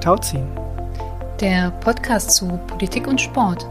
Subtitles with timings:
[0.00, 0.48] Tauziehen.
[1.40, 3.66] Der Podcast zu Politik und Sport.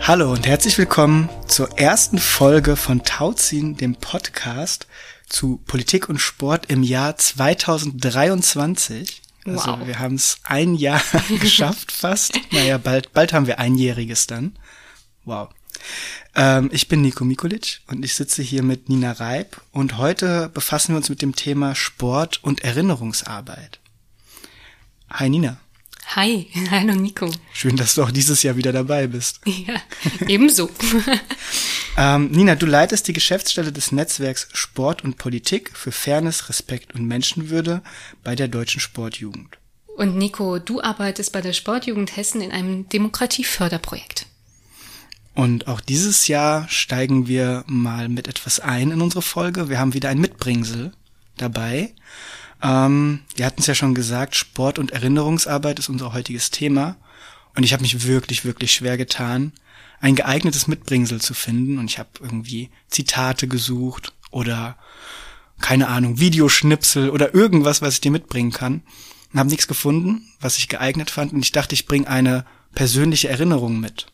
[0.00, 4.86] Hallo und herzlich willkommen zur ersten Folge von Tauziehen, dem Podcast
[5.28, 9.22] zu Politik und Sport im Jahr 2023.
[9.46, 9.86] Also Wow.
[9.86, 11.00] wir haben es ein Jahr
[11.40, 12.38] geschafft fast.
[12.50, 14.56] Naja, bald, bald haben wir einjähriges dann.
[15.24, 15.48] Wow.
[16.34, 20.92] Ähm, ich bin Nico Mikulic und ich sitze hier mit Nina Reib und heute befassen
[20.92, 23.79] wir uns mit dem Thema Sport und Erinnerungsarbeit.
[25.12, 25.58] Hi Nina,
[26.16, 27.30] Hi, hallo Nico.
[27.52, 29.40] schön, dass du auch dieses Jahr wieder dabei bist.
[29.46, 29.80] Ja,
[30.26, 30.70] ebenso.
[31.96, 37.04] Ähm, Nina, du leitest die Geschäftsstelle des Netzwerks Sport und Politik für Fairness, Respekt und
[37.04, 37.82] Menschenwürde
[38.22, 39.58] bei der Deutschen Sportjugend.
[39.96, 44.26] Und Nico, du arbeitest bei der Sportjugend Hessen in einem Demokratieförderprojekt.
[45.34, 49.68] Und auch dieses Jahr steigen wir mal mit etwas ein in unsere Folge.
[49.68, 50.92] Wir haben wieder ein Mitbringsel
[51.36, 51.92] dabei.
[52.62, 56.96] Ähm, wir hatten es ja schon gesagt, Sport und Erinnerungsarbeit ist unser heutiges Thema.
[57.56, 59.52] Und ich habe mich wirklich, wirklich schwer getan,
[60.00, 61.78] ein geeignetes Mitbringsel zu finden.
[61.78, 64.76] Und ich habe irgendwie Zitate gesucht oder
[65.60, 68.82] keine Ahnung, Videoschnipsel oder irgendwas, was ich dir mitbringen kann.
[69.32, 71.32] Und habe nichts gefunden, was ich geeignet fand.
[71.32, 74.06] Und ich dachte, ich bringe eine persönliche Erinnerung mit.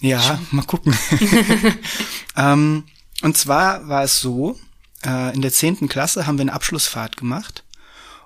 [0.00, 0.96] Ja, mal gucken.
[2.36, 2.84] ähm,
[3.22, 4.58] und zwar war es so,
[5.04, 7.64] äh, in der zehnten Klasse haben wir eine Abschlussfahrt gemacht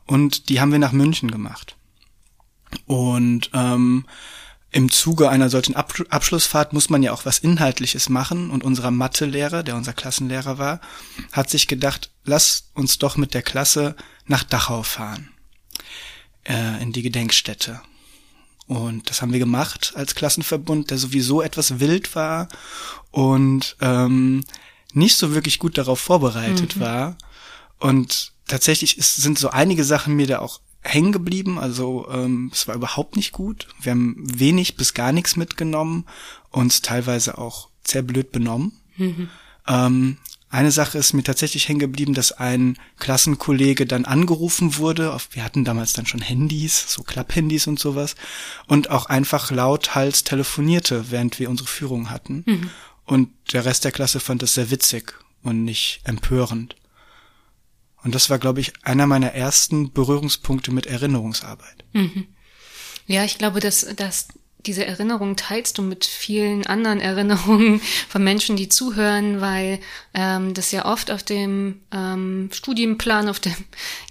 [0.06, 1.76] und die haben wir nach München gemacht.
[2.86, 4.06] Und ähm,
[4.70, 8.90] im Zuge einer solchen Ab Abschlussfahrt muss man ja auch was Inhaltliches machen und unser
[8.90, 10.80] Mathelehrer, der unser Klassenlehrer war,
[11.30, 13.94] hat sich gedacht, lass uns doch mit der Klasse
[14.26, 15.30] nach Dachau fahren,
[16.42, 17.80] äh, in die Gedenkstätte.
[18.66, 22.48] Und das haben wir gemacht als Klassenverbund, der sowieso etwas wild war
[23.10, 24.42] und ähm,
[24.96, 27.16] nicht so wirklich gut darauf vorbereitet war.
[27.78, 31.58] Und tatsächlich ist, sind so einige Sachen mir da auch hängen geblieben.
[31.58, 33.68] Also ähm, es war überhaupt nicht gut.
[33.80, 36.04] Wir haben wenig bis gar nichts mitgenommen,
[36.50, 38.72] uns teilweise auch sehr blöd benommen.
[39.66, 40.18] Ähm,
[40.50, 45.12] eine Sache ist mir tatsächlich hängen geblieben, dass ein Klassenkollege dann angerufen wurde.
[45.12, 48.14] Auf- Wir hatten damals dann schon Handys, so Klapphandys und sowas.
[48.68, 52.44] Und auch einfach lauthals telefonierte, während wir unsere Führung hatten.
[53.04, 56.76] Und der Rest der Klasse fand das sehr witzig und nicht empörend.
[58.02, 61.84] Und das war, glaube ich, einer meiner ersten Berührungspunkte mit Erinnerungsarbeit.
[63.06, 64.28] Ja, ich glaube, dass, dass
[64.66, 69.80] diese Erinnerung teilst du mit vielen anderen Erinnerungen von Menschen, die zuhören, weil
[70.14, 73.54] ähm, das ja oft auf dem ähm, Studienplan, auf dem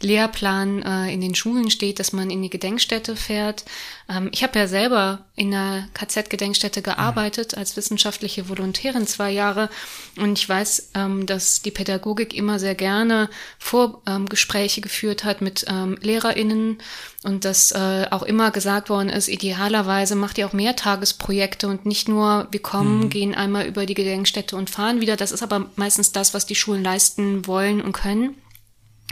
[0.01, 3.65] Lehrplan äh, in den Schulen steht, dass man in die Gedenkstätte fährt.
[4.09, 9.69] Ähm, ich habe ja selber in der KZ-Gedenkstätte gearbeitet als wissenschaftliche Volontärin zwei Jahre
[10.17, 15.97] und ich weiß, ähm, dass die Pädagogik immer sehr gerne Vorgespräche geführt hat mit ähm,
[16.01, 16.77] LehrerInnen
[17.23, 22.07] und dass äh, auch immer gesagt worden ist, idealerweise macht ihr auch Mehrtagesprojekte und nicht
[22.07, 25.15] nur, wir kommen, gehen einmal über die Gedenkstätte und fahren wieder.
[25.15, 28.35] Das ist aber meistens das, was die Schulen leisten wollen und können.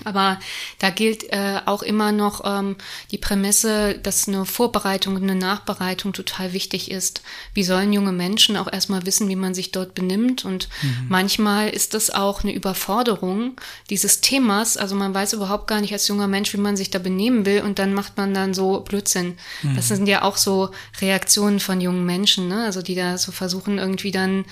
[0.04, 0.40] Aber
[0.80, 2.76] da gilt äh, auch immer noch ähm,
[3.12, 7.22] die Prämisse, dass eine Vorbereitung und eine Nachbereitung total wichtig ist.
[7.54, 10.44] Wie sollen junge Menschen auch erstmal wissen, wie man sich dort benimmt?
[10.44, 10.70] Und
[11.08, 13.56] manchmal ist das auch eine Überforderung
[13.90, 14.76] dieses Themas.
[14.76, 17.62] Also man weiß überhaupt gar nicht als junger Mensch, wie man sich da benehmen will
[17.62, 19.38] und dann macht man dann so Blödsinn.
[19.76, 22.64] Das sind ja auch so Reaktionen von jungen Menschen, ne?
[22.66, 24.46] Also die da so versuchen irgendwie dann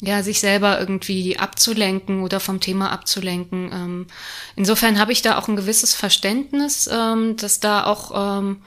[0.00, 3.70] ja, sich selber irgendwie abzulenken oder vom Thema abzulenken.
[3.72, 4.06] Ähm,
[4.54, 8.62] insofern habe ich da auch ein gewisses Verständnis, ähm, dass da auch ähm,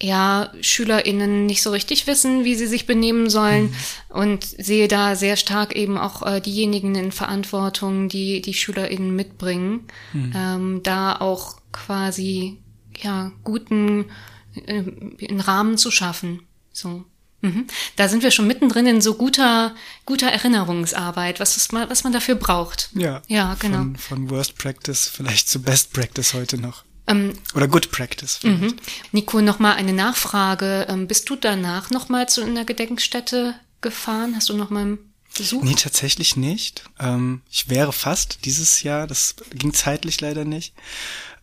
[0.00, 3.74] ja SchülerInnen nicht so richtig wissen, wie sie sich benehmen sollen
[4.08, 9.86] und sehe da sehr stark eben auch äh, diejenigen in Verantwortung, die die SchülerInnen mitbringen,
[10.34, 12.58] ähm, da auch quasi
[13.02, 14.06] ja guten
[14.54, 14.82] äh,
[15.28, 16.42] einen Rahmen zu schaffen.
[16.72, 17.04] So.
[17.46, 17.66] Mhm.
[17.96, 19.74] Da sind wir schon mittendrin in so guter,
[20.04, 22.90] guter Erinnerungsarbeit, was, mal, was man dafür braucht.
[22.94, 23.22] Ja.
[23.28, 23.78] Ja, genau.
[23.78, 26.84] Von, von Worst Practice vielleicht zu Best Practice heute noch.
[27.06, 28.38] Ähm, Oder Good Practice.
[28.38, 28.60] vielleicht.
[28.60, 28.76] mhm.
[29.12, 30.86] Nico, nochmal eine Nachfrage.
[30.88, 34.34] Ähm, bist du danach nochmal zu einer Gedenkstätte gefahren?
[34.34, 34.98] Hast du nochmal
[35.36, 35.64] besucht?
[35.64, 36.82] Nee, tatsächlich nicht.
[36.98, 40.74] Ähm, ich wäre fast dieses Jahr, das ging zeitlich leider nicht.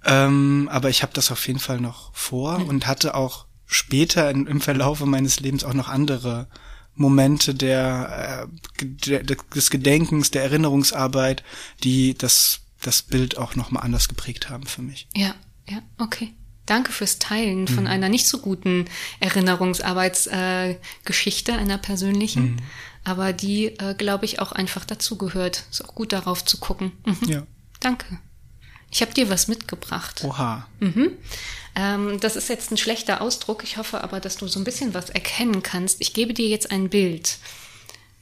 [0.05, 4.47] Ähm, aber ich habe das auf jeden Fall noch vor und hatte auch später in,
[4.47, 6.47] im Verlaufe meines Lebens auch noch andere
[6.95, 8.47] Momente der,
[8.81, 11.43] äh, des Gedenkens, der Erinnerungsarbeit,
[11.83, 15.07] die das das Bild auch noch mal anders geprägt haben für mich.
[15.15, 15.33] Ja,
[15.67, 16.33] ja, okay.
[16.65, 18.85] Danke fürs Teilen von einer nicht so guten
[19.19, 22.61] Erinnerungsarbeitsgeschichte, äh, einer persönlichen,
[23.03, 25.65] aber die, äh, glaube ich, auch einfach dazugehört.
[25.71, 26.93] Ist auch gut darauf zu gucken.
[27.05, 27.27] Mhm.
[27.27, 27.43] Ja.
[27.81, 28.17] Danke.
[28.89, 30.23] Ich habe dir was mitgebracht.
[30.23, 30.65] Oha.
[30.79, 31.17] Mhm.
[31.75, 33.63] Ähm, das ist jetzt ein schlechter Ausdruck.
[33.63, 36.01] Ich hoffe aber, dass du so ein bisschen was erkennen kannst.
[36.01, 37.37] Ich gebe dir jetzt ein Bild.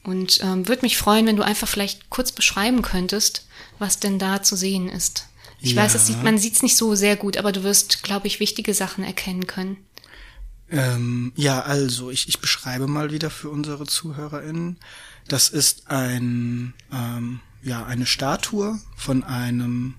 [0.04, 3.46] Und ähm, würde mich freuen, wenn du einfach vielleicht kurz beschreiben könntest,
[3.78, 5.28] was denn da zu sehen ist.
[5.60, 5.82] Ich Ja.
[5.82, 8.40] weiß, es sieht, man sieht es nicht so sehr gut, aber du wirst, glaube ich,
[8.40, 9.76] wichtige Sachen erkennen können.
[10.70, 14.78] Ähm, ja, also ich, ich beschreibe mal wieder für unsere ZuhörerInnen.
[15.28, 19.94] Das ist ein, ähm, ja, eine Statue von einem,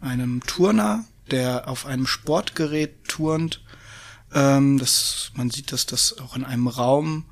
[0.00, 3.62] einem Turner, der auf einem Sportgerät turnt.
[4.32, 7.24] Ähm, das, man sieht, dass das auch in einem Raum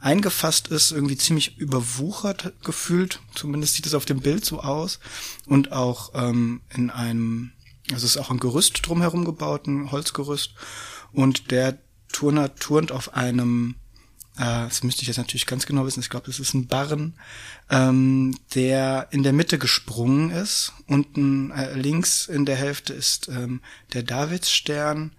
[0.00, 3.20] eingefasst ist, irgendwie ziemlich überwuchert gefühlt.
[3.34, 5.00] Zumindest sieht es auf dem Bild so aus.
[5.46, 7.52] Und auch ähm, in einem,
[7.90, 10.54] also es ist auch ein Gerüst drumherum gebaut, ein Holzgerüst.
[11.12, 11.78] Und der
[12.12, 13.74] Turner turnt auf einem,
[14.38, 17.14] äh, das müsste ich jetzt natürlich ganz genau wissen, ich glaube, das ist ein Barren,
[17.70, 20.72] ähm, der in der Mitte gesprungen ist.
[20.86, 23.60] Unten äh, links in der Hälfte ist ähm,
[23.92, 25.12] der Davidsstern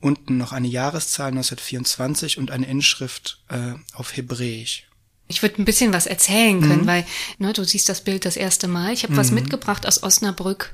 [0.00, 4.85] unten noch eine Jahreszahl 1924 und eine Inschrift äh, auf Hebräisch.
[5.28, 7.04] Ich würde ein bisschen was erzählen können, weil
[7.38, 8.92] ne, du siehst das Bild das erste Mal.
[8.92, 10.72] Ich habe was mitgebracht aus Osnabrück.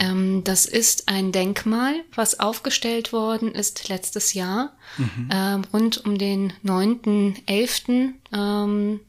[0.00, 4.72] Ähm, das ist ein Denkmal, was aufgestellt worden ist letztes Jahr,
[5.30, 8.14] ähm, rund um den 9.11.
[8.32, 9.00] Ähm,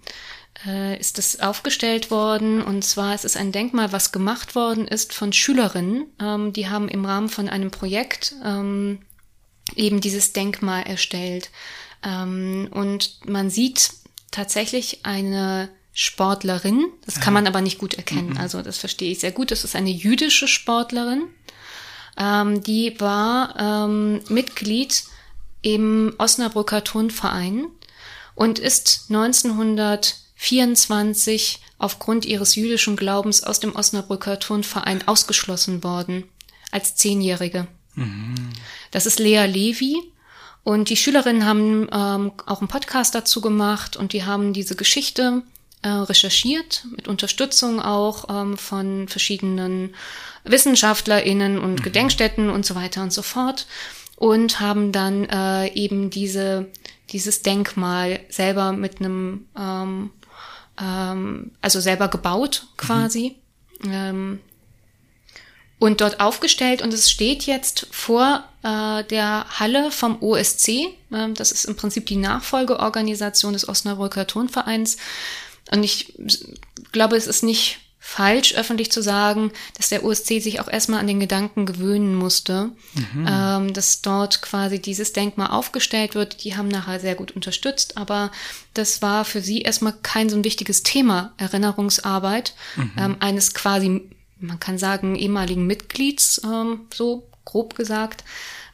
[0.65, 2.61] äh, ist das aufgestellt worden.
[2.61, 6.05] Und zwar es ist ein Denkmal, was gemacht worden ist von Schülerinnen.
[6.21, 8.99] Ähm, die haben im Rahmen von einem Projekt ähm,
[9.75, 11.49] eben dieses Denkmal erstellt.
[12.03, 13.91] Ähm, und man sieht
[14.33, 19.31] tatsächlich eine Sportlerin, das kann man aber nicht gut erkennen, also das verstehe ich sehr
[19.31, 19.51] gut.
[19.51, 21.23] Das ist eine jüdische Sportlerin,
[22.17, 25.03] ähm, die war ähm, Mitglied
[25.61, 27.67] im Osnabrücker Turnverein
[28.35, 36.23] und ist 1924 aufgrund ihres jüdischen Glaubens aus dem Osnabrücker Turnverein ausgeschlossen worden,
[36.71, 37.67] als Zehnjährige.
[38.91, 40.12] Das ist Lea Levi.
[40.63, 45.43] Und die Schülerinnen haben ähm, auch einen Podcast dazu gemacht und die haben diese Geschichte
[45.81, 49.93] äh, recherchiert, mit Unterstützung auch ähm, von verschiedenen
[50.45, 53.67] WissenschaftlerInnen und Gedenkstätten und so weiter und so fort.
[54.15, 56.69] Und haben dann äh, eben diese,
[57.09, 60.11] dieses Denkmal selber mit einem, ähm,
[60.81, 63.35] ähm, also selber gebaut quasi.
[63.83, 64.39] Ähm,
[65.79, 70.87] und dort aufgestellt und es steht jetzt vor äh, der Halle vom OSC.
[71.11, 74.97] Ähm, das ist im Prinzip die Nachfolgeorganisation des Osnabrücker Turnvereins.
[75.71, 76.13] Und ich
[76.91, 81.07] glaube, es ist nicht falsch, öffentlich zu sagen, dass der OSC sich auch erstmal an
[81.07, 82.71] den Gedanken gewöhnen musste,
[83.25, 86.43] ähm, dass dort quasi dieses Denkmal aufgestellt wird.
[86.43, 88.29] Die haben nachher sehr gut unterstützt, aber
[88.73, 92.55] das war für sie erstmal kein so ein wichtiges Thema, Erinnerungsarbeit
[92.97, 94.01] ähm, eines quasi
[94.43, 98.23] man kann sagen, ehemaligen Mitglieds, ähm, so grob gesagt.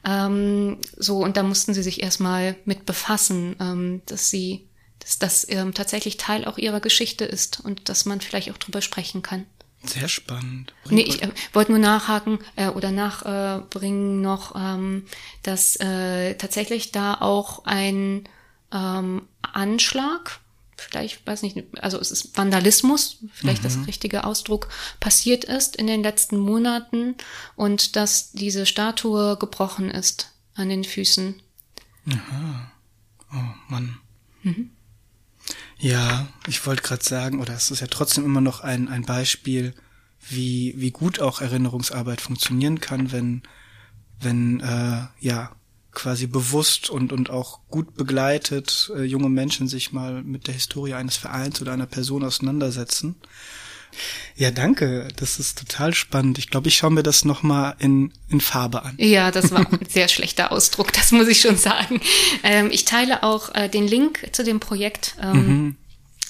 [0.06, 4.68] Ähm, so, und da mussten sie sich erstmal mit befassen, ähm, dass sie,
[5.00, 8.82] dass das ähm, tatsächlich Teil auch ihrer Geschichte ist und dass man vielleicht auch drüber
[8.82, 9.46] sprechen kann.
[9.84, 10.74] Sehr spannend.
[10.90, 15.06] Nee, ich äh, wollte nur nachhaken äh, oder nachbringen äh, noch, ähm,
[15.44, 18.28] dass äh, tatsächlich da auch ein
[18.74, 20.40] ähm, Anschlag
[20.80, 26.04] vielleicht, weiß nicht, also es ist Vandalismus, vielleicht das richtige Ausdruck, passiert ist in den
[26.04, 27.16] letzten Monaten
[27.56, 31.42] und dass diese Statue gebrochen ist an den Füßen.
[33.32, 33.36] Oh
[33.68, 34.00] Mann.
[35.78, 39.74] Ja, ich wollte gerade sagen, oder es ist ja trotzdem immer noch ein, ein Beispiel,
[40.28, 43.44] wie, wie gut auch Erinnerungsarbeit funktionieren kann, wenn,
[44.20, 45.56] wenn äh, ja
[46.00, 50.94] quasi bewusst und, und auch gut begleitet äh, junge Menschen sich mal mit der Historie
[50.94, 53.16] eines Vereins oder einer Person auseinandersetzen.
[54.36, 55.10] Ja, danke.
[55.18, 56.38] Das ist total spannend.
[56.38, 58.96] Ich glaube, ich schaue mir das nochmal in, in Farbe an.
[58.98, 62.00] Ja, das war ein sehr schlechter Ausdruck, das muss ich schon sagen.
[62.44, 65.76] Ähm, ich teile auch äh, den Link zu dem Projekt ähm,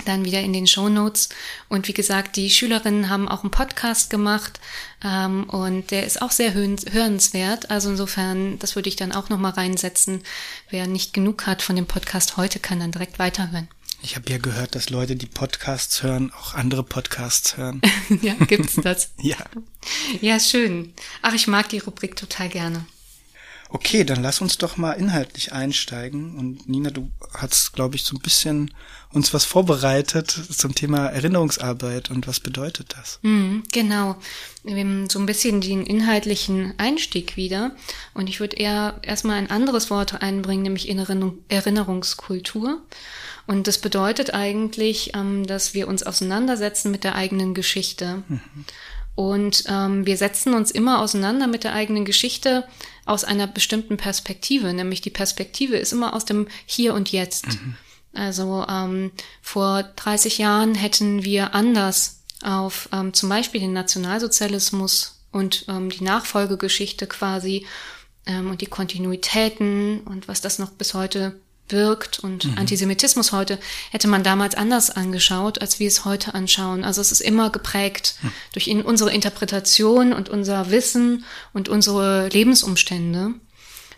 [0.05, 1.29] dann wieder in den Show Notes.
[1.67, 4.59] Und wie gesagt, die Schülerinnen haben auch einen Podcast gemacht
[5.03, 7.69] ähm, und der ist auch sehr hörens- hörenswert.
[7.69, 10.21] Also insofern, das würde ich dann auch nochmal reinsetzen.
[10.69, 13.67] Wer nicht genug hat von dem Podcast heute, kann dann direkt weiterhören.
[14.01, 17.81] Ich habe ja gehört, dass Leute, die Podcasts hören, auch andere Podcasts hören.
[18.21, 19.11] ja, gibt's das?
[19.21, 19.37] ja.
[20.21, 20.93] Ja, schön.
[21.21, 22.85] Ach, ich mag die Rubrik total gerne.
[23.71, 26.35] Okay, dann lass uns doch mal inhaltlich einsteigen.
[26.39, 28.73] Und Nina, du hast, glaube ich, so ein bisschen
[29.13, 33.19] uns was vorbereitet zum Thema Erinnerungsarbeit und was bedeutet das?
[33.21, 34.15] Mhm, genau.
[34.63, 37.71] Wir haben so ein bisschen den inhaltlichen Einstieg wieder.
[38.15, 42.81] Und ich würde eher erstmal ein anderes Wort einbringen, nämlich Erinnerung, Erinnerungskultur.
[43.45, 48.23] Und das bedeutet eigentlich, ähm, dass wir uns auseinandersetzen mit der eigenen Geschichte.
[49.13, 52.63] Und ähm, wir setzen uns immer auseinander mit der eigenen Geschichte
[53.09, 57.47] aus einer bestimmten Perspektive, nämlich die Perspektive ist immer aus dem Hier und Jetzt.
[57.47, 57.75] Mhm.
[58.13, 59.11] Also ähm,
[59.41, 66.03] vor 30 Jahren hätten wir anders auf ähm, zum Beispiel den Nationalsozialismus und ähm, die
[66.03, 67.65] Nachfolgegeschichte quasi
[68.25, 71.39] ähm, und die Kontinuitäten und was das noch bis heute
[71.71, 72.57] wirkt und mhm.
[72.57, 73.59] Antisemitismus heute
[73.91, 76.83] hätte man damals anders angeschaut, als wir es heute anschauen.
[76.83, 78.31] Also es ist immer geprägt mhm.
[78.53, 83.33] durch in unsere Interpretation und unser Wissen und unsere Lebensumstände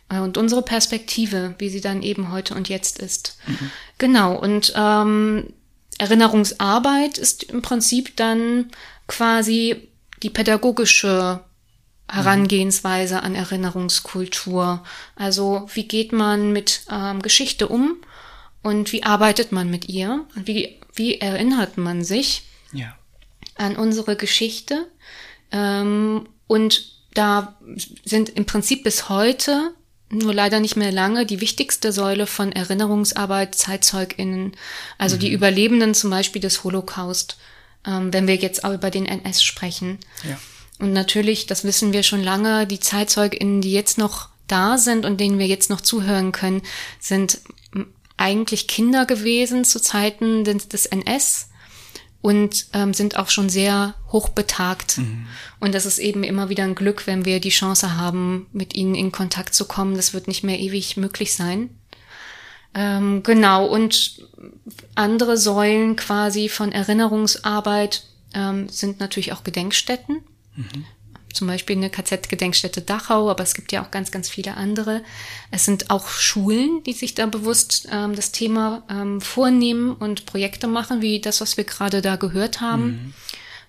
[0.09, 3.37] äh, und unsere Perspektive, wie sie dann eben heute und jetzt ist.
[3.47, 3.71] Mhm.
[3.97, 4.35] Genau.
[4.35, 5.53] Und ähm,
[5.97, 8.71] Erinnerungsarbeit ist im Prinzip dann
[9.07, 9.87] quasi
[10.23, 11.41] die pädagogische
[12.11, 14.83] Herangehensweise an Erinnerungskultur.
[15.15, 17.95] Also wie geht man mit ähm, Geschichte um
[18.61, 22.95] und wie arbeitet man mit ihr und wie, wie erinnert man sich ja.
[23.55, 24.87] an unsere Geschichte.
[25.51, 27.55] Ähm, und da
[28.03, 29.73] sind im Prinzip bis heute,
[30.09, 34.51] nur leider nicht mehr lange, die wichtigste Säule von Erinnerungsarbeit ZeitzeugInnen,
[34.97, 35.19] also mhm.
[35.21, 37.37] die Überlebenden zum Beispiel des Holocaust,
[37.85, 39.99] ähm, wenn wir jetzt auch über den NS sprechen.
[40.27, 40.37] Ja.
[40.81, 45.19] Und natürlich, das wissen wir schon lange, die ZeitzeugInnen, die jetzt noch da sind und
[45.19, 46.63] denen wir jetzt noch zuhören können,
[46.99, 47.39] sind
[48.17, 51.49] eigentlich Kinder gewesen zu Zeiten des, NS
[52.21, 54.97] und ähm, sind auch schon sehr hochbetagt.
[54.97, 55.27] Mhm.
[55.59, 58.95] Und das ist eben immer wieder ein Glück, wenn wir die Chance haben, mit ihnen
[58.95, 59.95] in Kontakt zu kommen.
[59.95, 61.69] Das wird nicht mehr ewig möglich sein.
[62.73, 64.27] Ähm, genau, und
[64.95, 70.23] andere Säulen quasi von Erinnerungsarbeit ähm, sind natürlich auch Gedenkstätten.
[70.55, 70.85] Mhm.
[71.33, 75.01] Zum Beispiel eine KZ-Gedenkstätte Dachau, aber es gibt ja auch ganz, ganz viele andere.
[75.49, 80.67] Es sind auch Schulen, die sich da bewusst ähm, das Thema ähm, vornehmen und Projekte
[80.67, 82.85] machen, wie das, was wir gerade da gehört haben.
[82.85, 83.13] Mhm.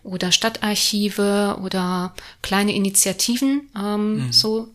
[0.04, 4.32] Oder Stadtarchive oder kleine Initiativen, ähm, mhm.
[4.32, 4.68] so,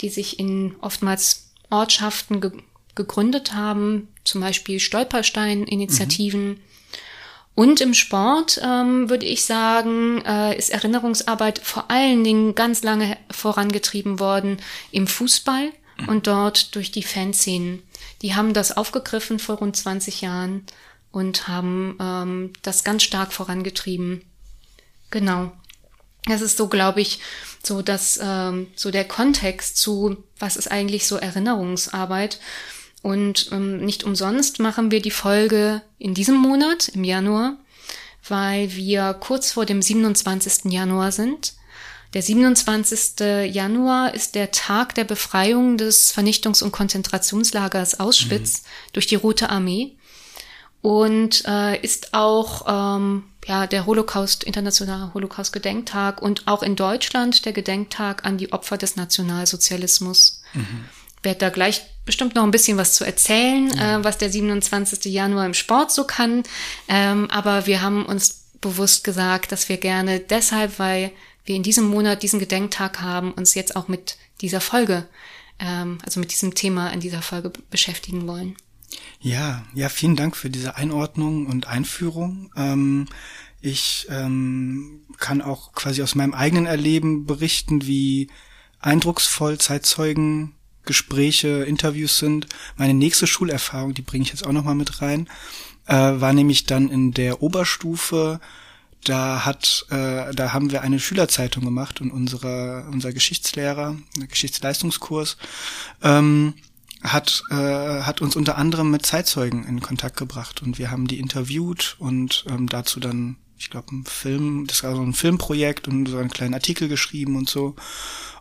[0.00, 2.52] die sich in oftmals Ortschaften ge
[2.94, 6.48] gegründet haben, zum Beispiel Stolperstein-Initiativen.
[6.48, 6.60] Mhm
[7.58, 13.16] und im Sport ähm, würde ich sagen, äh, ist Erinnerungsarbeit vor allen Dingen ganz lange
[13.32, 14.58] vorangetrieben worden
[14.92, 15.72] im Fußball
[16.06, 17.82] und dort durch die Fanszenen.
[18.22, 20.66] Die haben das aufgegriffen vor rund 20 Jahren
[21.10, 24.22] und haben ähm, das ganz stark vorangetrieben.
[25.10, 25.50] Genau.
[26.26, 27.18] Das ist so, glaube ich,
[27.64, 32.38] so dass ähm, so der Kontext zu, was ist eigentlich so Erinnerungsarbeit.
[33.02, 37.56] Und ähm, nicht umsonst machen wir die Folge in diesem Monat, im Januar,
[38.28, 40.72] weil wir kurz vor dem 27.
[40.72, 41.54] Januar sind.
[42.14, 43.52] Der 27.
[43.52, 48.66] Januar ist der Tag der Befreiung des Vernichtungs- und Konzentrationslagers Auschwitz mhm.
[48.94, 49.94] durch die Rote Armee
[50.80, 57.44] und äh, ist auch ähm, ja der Holocaust internationale Holocaust Gedenktag und auch in Deutschland
[57.44, 60.40] der Gedenktag an die Opfer des Nationalsozialismus.
[60.54, 60.86] Mhm
[61.28, 63.98] werde da gleich bestimmt noch ein bisschen was zu erzählen, ja.
[63.98, 65.04] äh, was der 27.
[65.12, 66.42] Januar im Sport so kann.
[66.88, 71.12] Ähm, aber wir haben uns bewusst gesagt, dass wir gerne deshalb, weil
[71.44, 75.06] wir in diesem Monat diesen Gedenktag haben, uns jetzt auch mit dieser Folge,
[75.58, 78.56] ähm, also mit diesem Thema in dieser Folge beschäftigen wollen.
[79.20, 82.50] Ja, ja, vielen Dank für diese Einordnung und Einführung.
[82.56, 83.06] Ähm,
[83.60, 88.28] ich ähm, kann auch quasi aus meinem eigenen Erleben berichten, wie
[88.80, 90.54] eindrucksvoll Zeitzeugen
[90.88, 92.48] Gespräche, Interviews sind.
[92.76, 95.28] Meine nächste Schulerfahrung, die bringe ich jetzt auch noch mal mit rein,
[95.86, 98.40] äh, war nämlich dann in der Oberstufe.
[99.04, 103.96] Da hat, äh, da haben wir eine Schülerzeitung gemacht und unsere, unser Geschichtslehrer,
[104.28, 105.36] Geschichtsleistungskurs,
[106.02, 106.54] ähm,
[107.02, 111.20] hat, äh, hat uns unter anderem mit Zeitzeugen in Kontakt gebracht und wir haben die
[111.20, 116.06] interviewt und ähm, dazu dann, ich glaube, ein Film, das war so ein Filmprojekt und
[116.06, 117.74] so einen kleinen Artikel geschrieben und so.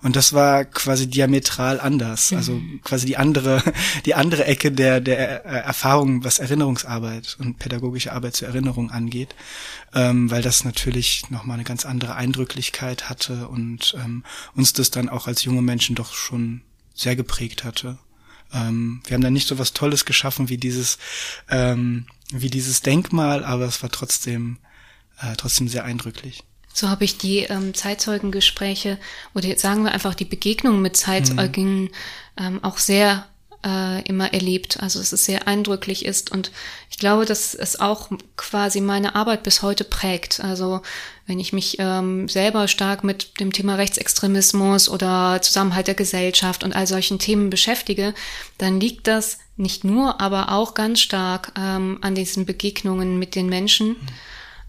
[0.03, 2.31] Und das war quasi diametral anders.
[2.33, 2.81] Also mhm.
[2.83, 3.63] quasi die andere,
[4.05, 9.33] die andere Ecke der, der Erfahrung, was Erinnerungsarbeit und pädagogische Arbeit zur Erinnerung angeht.
[9.95, 15.09] Ähm, weil das natürlich nochmal eine ganz andere Eindrücklichkeit hatte und ähm, uns das dann
[15.09, 16.61] auch als junge Menschen doch schon
[16.93, 17.97] sehr geprägt hatte.
[18.53, 20.99] Ähm, wir haben da nicht so was Tolles geschaffen wie dieses,
[21.49, 24.57] ähm, wie dieses Denkmal, aber es war trotzdem,
[25.19, 26.43] äh, trotzdem sehr eindrücklich.
[26.73, 28.99] So habe ich die ähm, Zeitzeugengespräche
[29.33, 31.89] oder jetzt sagen wir einfach die Begegnungen mit Zeitzeugen mhm.
[32.37, 33.25] ähm, auch sehr
[33.65, 34.79] äh, immer erlebt.
[34.79, 36.51] Also dass es sehr eindrücklich ist und
[36.91, 40.39] ich glaube, dass es auch quasi meine Arbeit bis heute prägt.
[40.39, 40.81] Also
[41.25, 46.75] wenn ich mich ähm, selber stark mit dem Thema Rechtsextremismus oder Zusammenhalt der Gesellschaft und
[46.75, 48.13] all solchen Themen beschäftige,
[48.59, 53.49] dann liegt das nicht nur, aber auch ganz stark ähm, an diesen Begegnungen mit den
[53.49, 53.89] Menschen.
[53.89, 54.07] Mhm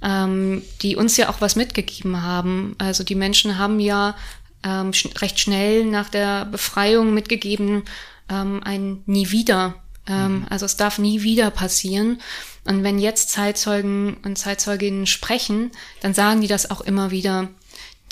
[0.02, 2.74] ähm, die uns ja auch was mitgegeben haben.
[2.78, 4.16] Also die Menschen haben ja
[4.62, 7.84] ähm, sch recht schnell nach der Befreiung mitgegeben,
[8.28, 9.74] ähm, ein Nie wieder.
[10.06, 10.46] Ähm, mhm.
[10.50, 12.20] Also es darf nie wieder passieren.
[12.64, 17.48] Und wenn jetzt Zeitzeugen und Zeitzeuginnen sprechen, dann sagen die das auch immer wieder.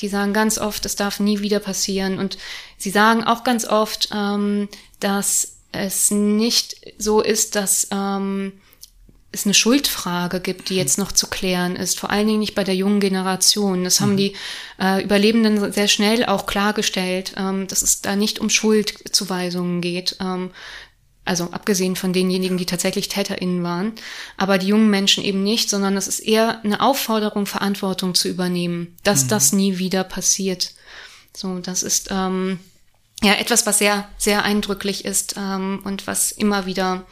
[0.01, 2.19] Die sagen ganz oft, es darf nie wieder passieren.
[2.19, 2.39] Und
[2.77, 4.69] sie sagen auch ganz oft, ähm,
[5.01, 8.53] dass es nicht so ist, dass ähm,
[9.33, 12.65] es eine Schuldfrage gibt, die jetzt noch zu klären ist, vor allen Dingen nicht bei
[12.65, 13.85] der jungen Generation.
[13.85, 14.17] Das haben mhm.
[14.17, 14.37] die
[14.81, 20.17] äh, Überlebenden sehr schnell auch klargestellt, ähm, dass es da nicht um Schuldzuweisungen geht.
[20.21, 20.51] Ähm,
[21.27, 23.95] also abgesehen von denjenigen, die tatsächlich TäterInnen waren,
[24.37, 28.97] aber die jungen Menschen eben nicht, sondern es ist eher eine Aufforderung, Verantwortung zu übernehmen,
[29.03, 29.29] dass mhm.
[29.29, 30.73] das nie wieder passiert.
[31.37, 32.61] So, das ist ähm,
[33.23, 37.05] ja etwas, was sehr, sehr eindrücklich ist ähm, und was immer wieder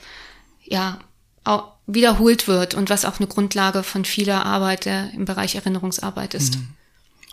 [0.63, 1.01] ja
[1.43, 6.35] auch wiederholt wird und was auch eine Grundlage von vieler Arbeit der im Bereich Erinnerungsarbeit
[6.35, 6.57] ist.
[6.57, 6.69] Mhm.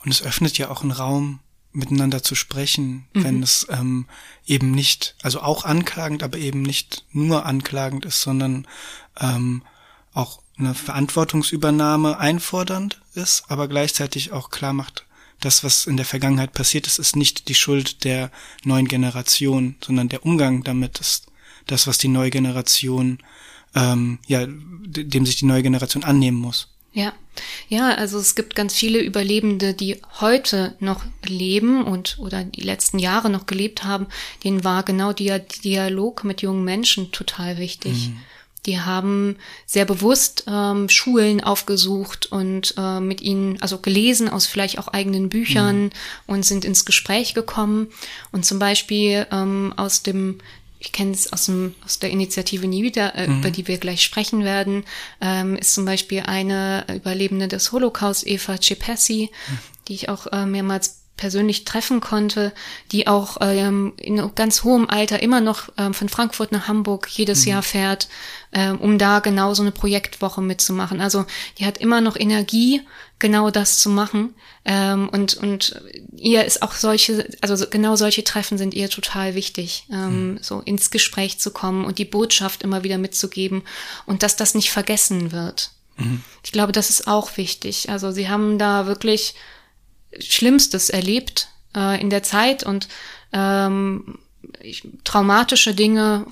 [0.03, 1.39] Und es öffnet ja auch einen Raum,
[1.73, 3.23] miteinander zu sprechen, mhm.
[3.23, 4.07] wenn es ähm,
[4.45, 8.67] eben nicht, also auch anklagend, aber eben nicht nur anklagend ist, sondern
[9.19, 9.63] ähm,
[10.13, 15.05] auch eine Verantwortungsübernahme einfordernd ist, aber gleichzeitig auch klar macht,
[15.39, 18.31] das, was in der Vergangenheit passiert ist, ist nicht die Schuld der
[18.63, 21.27] neuen Generation, sondern der Umgang damit ist
[21.65, 23.19] das, was die neue Generation
[23.75, 26.67] ähm, ja, dem sich die neue Generation annehmen muss.
[26.93, 27.13] Ja,
[27.69, 32.99] ja, also es gibt ganz viele Überlebende, die heute noch leben und oder die letzten
[32.99, 34.07] Jahre noch gelebt haben.
[34.43, 38.09] Denen war genau der Dialog mit jungen Menschen total wichtig.
[38.09, 38.17] Mhm.
[38.65, 44.77] Die haben sehr bewusst ähm, Schulen aufgesucht und äh, mit ihnen, also gelesen aus vielleicht
[44.77, 45.91] auch eigenen Büchern mhm.
[46.27, 47.87] und sind ins Gespräch gekommen.
[48.31, 50.39] Und zum Beispiel ähm, aus dem
[50.81, 53.39] ich kenne es aus, dem, aus der Initiative Nie wieder, äh, mhm.
[53.39, 54.83] über die wir gleich sprechen werden,
[55.21, 59.57] ähm, ist zum Beispiel eine Überlebende des Holocaust, Eva Cepessi, mhm.
[59.87, 62.51] die ich auch äh, mehrmals persönlich treffen konnte,
[62.91, 67.43] die auch ähm, in ganz hohem Alter immer noch ähm, von Frankfurt nach Hamburg jedes
[67.45, 67.51] mhm.
[67.51, 68.09] Jahr fährt,
[68.51, 70.99] ähm, um da genau so eine Projektwoche mitzumachen.
[70.99, 71.25] Also
[71.59, 72.81] die hat immer noch Energie,
[73.19, 74.33] genau das zu machen.
[74.65, 75.79] Ähm, und, und
[76.17, 80.39] ihr ist auch solche, also genau solche Treffen sind ihr total wichtig, ähm, mhm.
[80.41, 83.61] so ins Gespräch zu kommen und die Botschaft immer wieder mitzugeben
[84.07, 85.69] und dass das nicht vergessen wird.
[85.97, 86.23] Mhm.
[86.43, 87.89] Ich glaube, das ist auch wichtig.
[87.89, 89.35] Also sie haben da wirklich
[90.19, 92.87] Schlimmstes erlebt äh, in der Zeit und
[93.33, 94.19] ähm,
[94.61, 96.25] ich, traumatische Dinge,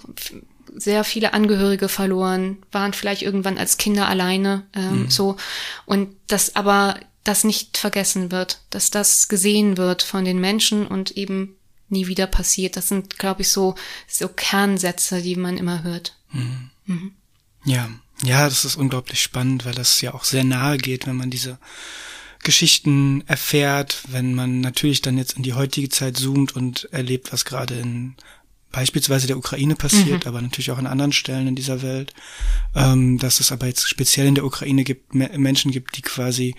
[0.75, 5.09] sehr viele Angehörige verloren, waren vielleicht irgendwann als Kinder alleine, ähm, mhm.
[5.09, 5.37] so
[5.85, 11.11] und das aber das nicht vergessen wird, dass das gesehen wird von den Menschen und
[11.11, 11.55] eben
[11.89, 12.77] nie wieder passiert.
[12.77, 13.75] Das sind, glaube ich, so
[14.07, 16.15] so Kernsätze, die man immer hört.
[16.31, 16.69] Mhm.
[16.85, 17.11] Mhm.
[17.65, 17.89] Ja,
[18.23, 21.57] ja, das ist unglaublich spannend, weil das ja auch sehr nahe geht, wenn man diese
[22.43, 27.45] Geschichten erfährt, wenn man natürlich dann jetzt in die heutige Zeit zoomt und erlebt, was
[27.45, 28.15] gerade in
[28.71, 30.27] beispielsweise der Ukraine passiert, mhm.
[30.27, 32.13] aber natürlich auch an anderen Stellen in dieser Welt,
[32.75, 36.55] ähm, dass es aber jetzt speziell in der Ukraine gibt, Menschen gibt, die quasi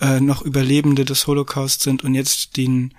[0.00, 2.92] äh, noch Überlebende des Holocaust sind und jetzt den,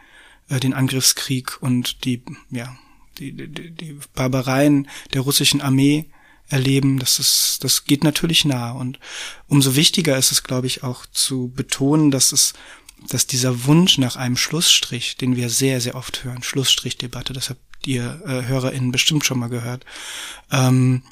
[0.49, 2.75] äh, den Angriffskrieg und die, ja,
[3.19, 6.07] die, die, die Barbareien der russischen Armee
[6.49, 8.71] erleben, das ist, das geht natürlich nah.
[8.71, 8.99] Und
[9.47, 12.53] umso wichtiger ist es, glaube ich, auch zu betonen, dass es,
[13.09, 17.61] dass dieser Wunsch nach einem Schlussstrich, den wir sehr, sehr oft hören, Schlussstrichdebatte, das habt
[17.85, 19.85] ihr äh, HörerInnen bestimmt schon mal gehört,
[20.51, 21.03] ähm,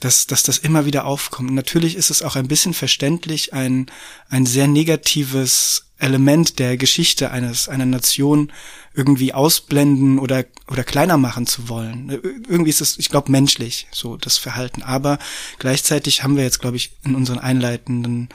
[0.00, 1.52] dass, dass das immer wieder aufkommt.
[1.52, 3.90] Natürlich ist es auch ein bisschen verständlich, ein,
[4.28, 8.52] ein sehr negatives Element der Geschichte eines, einer Nation
[8.94, 12.10] irgendwie ausblenden oder, oder kleiner machen zu wollen.
[12.10, 14.82] Irgendwie ist es, ich glaube, menschlich, so das Verhalten.
[14.82, 15.18] Aber
[15.58, 18.28] gleichzeitig haben wir jetzt, glaube ich, in unseren einleitenden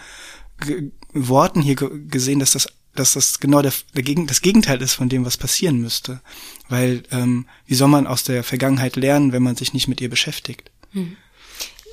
[1.13, 5.09] Worten hier gesehen, dass das dass das genau der, der Gegen, das Gegenteil ist von
[5.09, 6.21] dem, was passieren müsste.
[6.67, 10.09] Weil ähm, wie soll man aus der Vergangenheit lernen, wenn man sich nicht mit ihr
[10.09, 10.71] beschäftigt?
[10.91, 11.15] Hm.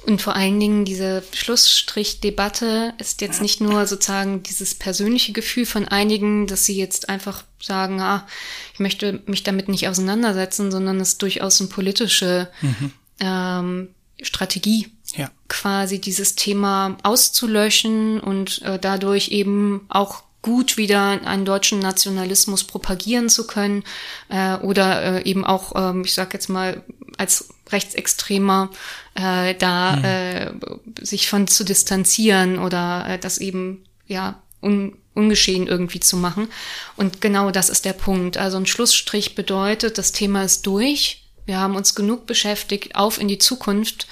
[0.06, 5.88] Und vor allen Dingen diese Schlussstrich-Debatte ist jetzt nicht nur sozusagen dieses persönliche Gefühl von
[5.88, 8.24] einigen, dass sie jetzt einfach sagen, ah,
[8.72, 12.92] ich möchte mich damit nicht auseinandersetzen, sondern es ist durchaus eine politische mhm.
[13.18, 13.88] ähm,
[14.22, 15.28] Strategie, ja.
[15.48, 23.28] quasi dieses Thema auszulöschen und äh, dadurch eben auch gut wieder einen deutschen Nationalismus propagieren
[23.28, 23.82] zu können
[24.28, 26.84] äh, oder äh, eben auch, ähm, ich sag jetzt mal,
[27.16, 28.70] als Rechtsextremer
[29.14, 30.04] äh, da mhm.
[30.04, 36.48] äh, sich von zu distanzieren oder äh, das eben ja un, ungeschehen irgendwie zu machen.
[36.96, 38.36] Und genau das ist der Punkt.
[38.36, 41.24] Also ein Schlussstrich bedeutet, das Thema ist durch.
[41.46, 44.06] Wir haben uns genug beschäftigt, auf in die Zukunft.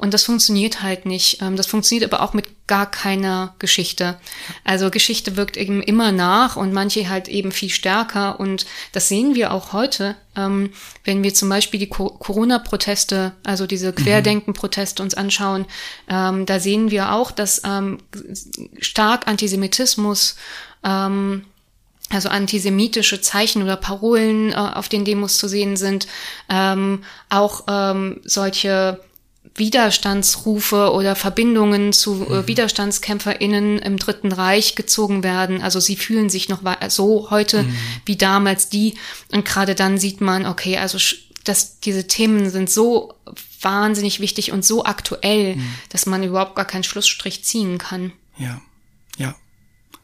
[0.00, 1.42] Und das funktioniert halt nicht.
[1.42, 4.18] Ähm, das funktioniert aber auch mit gar keiner Geschichte.
[4.64, 8.40] Also Geschichte wirkt eben immer nach und manche halt eben viel stärker.
[8.40, 10.72] Und das sehen wir auch heute, ähm,
[11.04, 13.96] wenn wir zum Beispiel die Corona-Proteste, also diese mhm.
[13.96, 15.66] Querdenken-Proteste uns anschauen.
[16.08, 17.60] Ähm, da sehen wir auch, dass
[18.80, 20.36] stark Antisemitismus
[22.10, 26.08] also antisemitische Zeichen oder Parolen äh, auf den Demos zu sehen sind,
[26.48, 29.00] ähm, auch ähm, solche
[29.54, 32.48] Widerstandsrufe oder Verbindungen zu äh, mhm.
[32.48, 35.60] WiderstandskämpferInnen im Dritten Reich gezogen werden.
[35.62, 37.76] Also sie fühlen sich noch so heute mhm.
[38.04, 38.94] wie damals die.
[39.32, 40.98] Und gerade dann sieht man, okay, also
[41.44, 43.14] dass diese Themen sind so
[43.60, 45.74] wahnsinnig wichtig und so aktuell, mhm.
[45.88, 48.12] dass man überhaupt gar keinen Schlussstrich ziehen kann.
[48.38, 48.60] Ja,
[49.16, 49.34] ja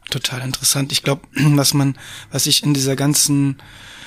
[0.09, 0.91] total interessant.
[0.91, 1.97] Ich glaube, was man,
[2.31, 3.57] was ich in dieser ganzen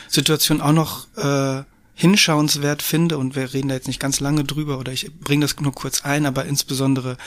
[0.08, 1.64] Situation auch noch äh,
[2.00, 5.60] hinschauenswert finde, und wir reden da jetzt nicht ganz lange drüber, oder ich bringe das
[5.60, 7.18] nur kurz ein, aber insbesondere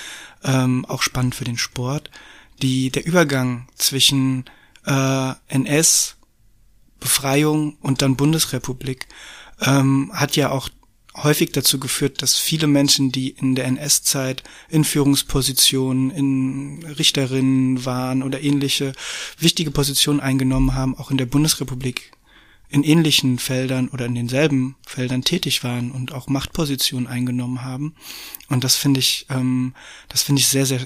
[0.44, 2.10] ähm, auch spannend für den Sport,
[2.60, 4.46] die, der Übergang zwischen
[4.88, 6.16] äh, NS,
[7.00, 9.08] Befreiung und dann Bundesrepublik
[9.62, 10.70] ähm, hat ja auch
[11.16, 18.24] häufig dazu geführt, dass viele Menschen, die in der NS-Zeit in Führungspositionen, in Richterinnen waren
[18.24, 18.94] oder ähnliche
[19.38, 22.12] wichtige Positionen eingenommen haben, auch in der Bundesrepublik
[22.74, 27.94] in ähnlichen Feldern oder in denselben Feldern tätig waren und auch Machtpositionen eingenommen haben.
[28.50, 29.76] Und das finde ich, ähm,
[30.10, 30.80] das finde ich sehr, sehr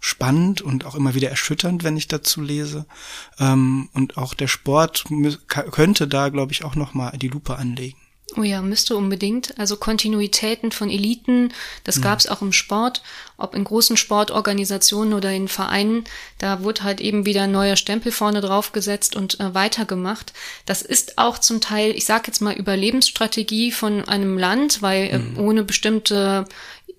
[0.00, 2.84] spannend und auch immer wieder erschütternd, wenn ich dazu lese.
[3.38, 5.04] Ähm, und auch der Sport
[5.46, 7.99] könnte da, glaube ich, auch noch mal die Lupe anlegen.
[8.36, 9.58] Oh ja, müsste unbedingt.
[9.58, 12.02] Also Kontinuitäten von Eliten, das mhm.
[12.02, 13.02] gab es auch im Sport,
[13.36, 16.04] ob in großen Sportorganisationen oder in Vereinen.
[16.38, 20.32] Da wurde halt eben wieder ein neuer Stempel vorne drauf gesetzt und äh, weitergemacht.
[20.64, 25.18] Das ist auch zum Teil, ich sage jetzt mal, Überlebensstrategie von einem Land, weil äh,
[25.18, 25.38] mhm.
[25.38, 26.46] ohne bestimmte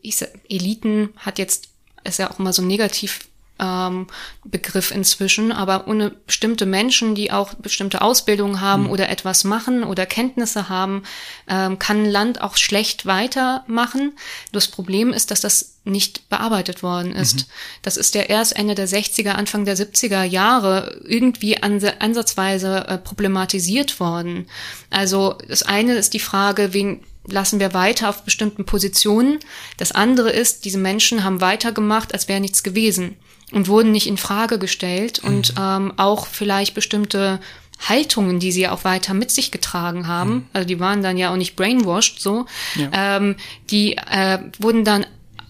[0.02, 1.70] ich sag, Eliten hat jetzt,
[2.04, 3.28] ist ja auch immer so negativ
[3.62, 4.08] ähm,
[4.44, 8.90] Begriff inzwischen, aber ohne bestimmte Menschen, die auch bestimmte Ausbildung haben mhm.
[8.90, 11.04] oder etwas machen oder Kenntnisse haben,
[11.48, 14.14] ähm, kann ein Land auch schlecht weitermachen.
[14.52, 17.38] Das Problem ist, dass das nicht bearbeitet worden ist.
[17.38, 17.52] Mhm.
[17.84, 24.00] Das ist ja erst Ende der 60er, Anfang der 70er Jahre irgendwie ansatzweise äh, problematisiert
[24.00, 24.48] worden.
[24.90, 29.40] Also das eine ist die Frage, wen lassen wir weiter auf bestimmten Positionen.
[29.78, 33.18] Das andere ist, diese Menschen haben weitergemacht, als wäre nichts gewesen
[33.52, 35.30] und wurden nicht in Frage gestellt mhm.
[35.30, 37.40] und ähm, auch vielleicht bestimmte
[37.88, 40.46] Haltungen, die sie auch weiter mit sich getragen haben, mhm.
[40.54, 43.18] also die waren dann ja auch nicht brainwashed so, ja.
[43.18, 43.36] ähm,
[43.70, 45.06] die äh, wurden dann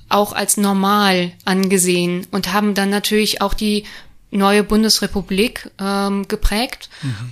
[0.09, 3.85] auch als normal angesehen und haben dann natürlich auch die
[4.29, 6.89] neue Bundesrepublik ähm, geprägt.
[7.01, 7.31] Mhm.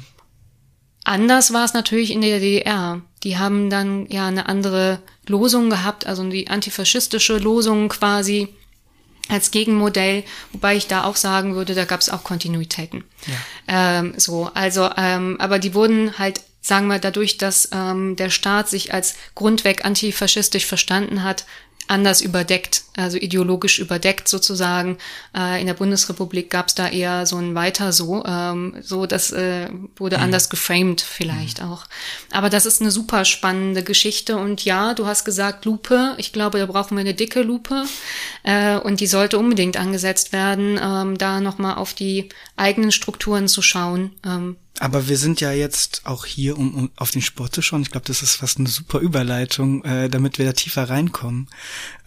[1.03, 3.01] Anders war es natürlich in der DDR.
[3.23, 8.49] Die haben dann ja eine andere Losung gehabt, also die antifaschistische Losung quasi
[9.29, 13.03] als Gegenmodell, wobei ich da auch sagen würde, da gab es auch Kontinuitäten.
[13.27, 13.99] Ja.
[13.99, 18.69] Ähm, so, also, ähm, aber die wurden halt, sagen wir, dadurch, dass ähm, der Staat
[18.69, 21.45] sich als grundweg antifaschistisch verstanden hat,
[21.89, 24.97] anders überdeckt, also ideologisch überdeckt sozusagen.
[25.35, 29.31] Äh, in der Bundesrepublik gab es da eher so ein Weiter so, ähm, so das
[29.31, 30.23] äh, wurde mhm.
[30.23, 31.71] anders geframed vielleicht mhm.
[31.71, 31.85] auch.
[32.31, 36.13] Aber das ist eine super spannende Geschichte und ja, du hast gesagt Lupe.
[36.17, 37.85] Ich glaube, da brauchen wir eine dicke Lupe
[38.43, 43.63] äh, und die sollte unbedingt angesetzt werden, ähm, da nochmal auf die eigenen Strukturen zu
[43.63, 44.11] schauen.
[44.23, 47.81] Ähm, aber wir sind ja jetzt auch hier, um, um auf den Sport zu schauen.
[47.81, 51.47] Ich glaube, das ist fast eine super Überleitung, äh, damit wir da tiefer reinkommen.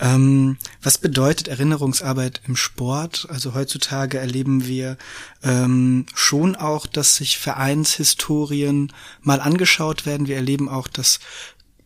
[0.00, 3.26] Ähm, was bedeutet Erinnerungsarbeit im Sport?
[3.30, 4.96] Also heutzutage erleben wir
[5.42, 10.26] ähm, schon auch, dass sich Vereinshistorien mal angeschaut werden.
[10.26, 11.20] Wir erleben auch, dass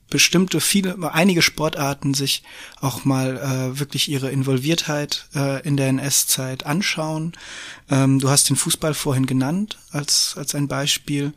[0.08, 2.42] bestimmte viele einige Sportarten sich
[2.80, 7.32] auch mal äh, wirklich ihre Involviertheit äh, in der NS-Zeit anschauen.
[7.90, 11.32] Ähm, du hast den Fußball vorhin genannt als als ein Beispiel,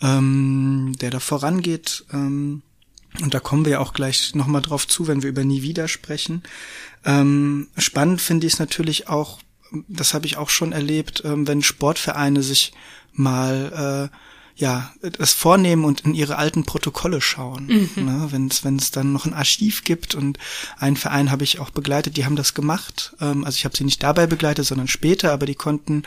[0.00, 2.04] ähm, der da vorangeht.
[2.12, 2.62] Ähm,
[3.20, 6.42] und da kommen wir auch gleich nochmal drauf zu, wenn wir über nie wieder sprechen.
[7.04, 9.38] Ähm, spannend finde ich es natürlich auch,
[9.88, 12.72] das habe ich auch schon erlebt, ähm, wenn Sportvereine sich
[13.12, 14.16] mal äh,
[14.56, 17.66] ja, das vornehmen und in ihre alten Protokolle schauen.
[17.66, 18.04] Mhm.
[18.04, 18.28] Ne?
[18.30, 20.38] Wenn es dann noch ein Archiv gibt und
[20.78, 23.16] einen Verein habe ich auch begleitet, die haben das gemacht.
[23.20, 26.04] Ähm, also ich habe sie nicht dabei begleitet, sondern später, aber die konnten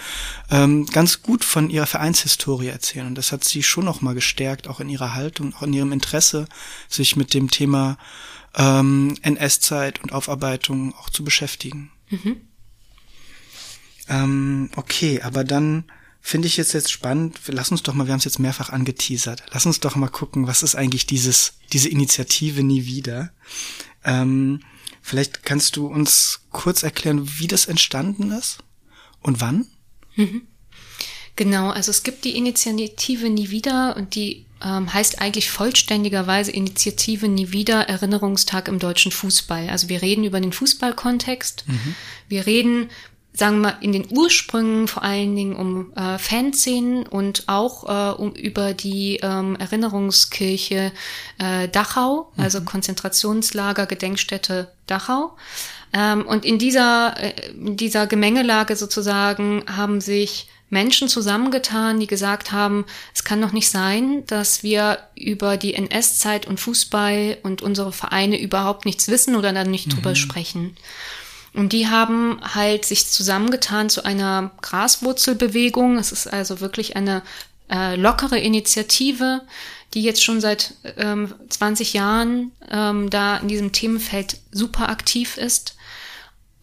[0.49, 3.07] ähm, ganz gut von ihrer Vereinshistorie erzählen.
[3.07, 5.91] Und das hat sie schon noch mal gestärkt, auch in ihrer Haltung, auch in ihrem
[5.91, 6.47] Interesse,
[6.87, 7.97] sich mit dem Thema
[8.55, 11.91] ähm, NS-Zeit und Aufarbeitung auch zu beschäftigen.
[12.09, 12.37] Mhm.
[14.07, 15.83] Ähm, okay, aber dann
[16.27, 17.39] finde ich jetzt jetzt spannend.
[17.47, 19.43] Lass uns doch mal, wir haben es jetzt mehrfach angeteasert.
[19.51, 23.31] Lass uns doch mal gucken, was ist eigentlich dieses diese Initiative nie wieder.
[24.03, 24.61] Ähm,
[25.07, 28.57] Vielleicht kannst du uns kurz erklären, wie das entstanden ist
[29.21, 29.65] und wann?
[30.17, 30.41] Mhm.
[31.37, 37.29] Genau, also es gibt die Initiative Nie wieder und die ähm, heißt eigentlich vollständigerweise Initiative
[37.29, 39.69] Nie wieder Erinnerungstag im deutschen Fußball.
[39.69, 41.63] Also wir reden über den Fußballkontext.
[41.67, 41.95] Mhm.
[42.27, 42.89] Wir reden
[43.37, 48.15] sagen wir mal, in den Ursprüngen vor allen Dingen um äh, Fanszenen und auch äh,
[48.19, 50.91] um über die ähm, Erinnerungskirche
[51.37, 52.43] äh, Dachau, mhm.
[52.43, 55.35] also Konzentrationslager, Gedenkstätte Dachau.
[55.93, 62.51] Ähm, und in dieser, äh, in dieser Gemengelage sozusagen haben sich Menschen zusammengetan, die gesagt
[62.51, 67.93] haben, es kann doch nicht sein, dass wir über die NS-Zeit und Fußball und unsere
[67.93, 69.91] Vereine überhaupt nichts wissen oder dann nicht mhm.
[69.91, 70.75] drüber sprechen.
[71.57, 75.97] Und die haben halt sich zusammengetan zu einer Graswurzelbewegung.
[75.97, 77.23] Es ist also wirklich eine
[77.71, 79.41] äh, lockere Initiative,
[79.95, 85.75] die jetzt schon seit ähm, 20 Jahren ähm, da in diesem Themenfeld super aktiv ist.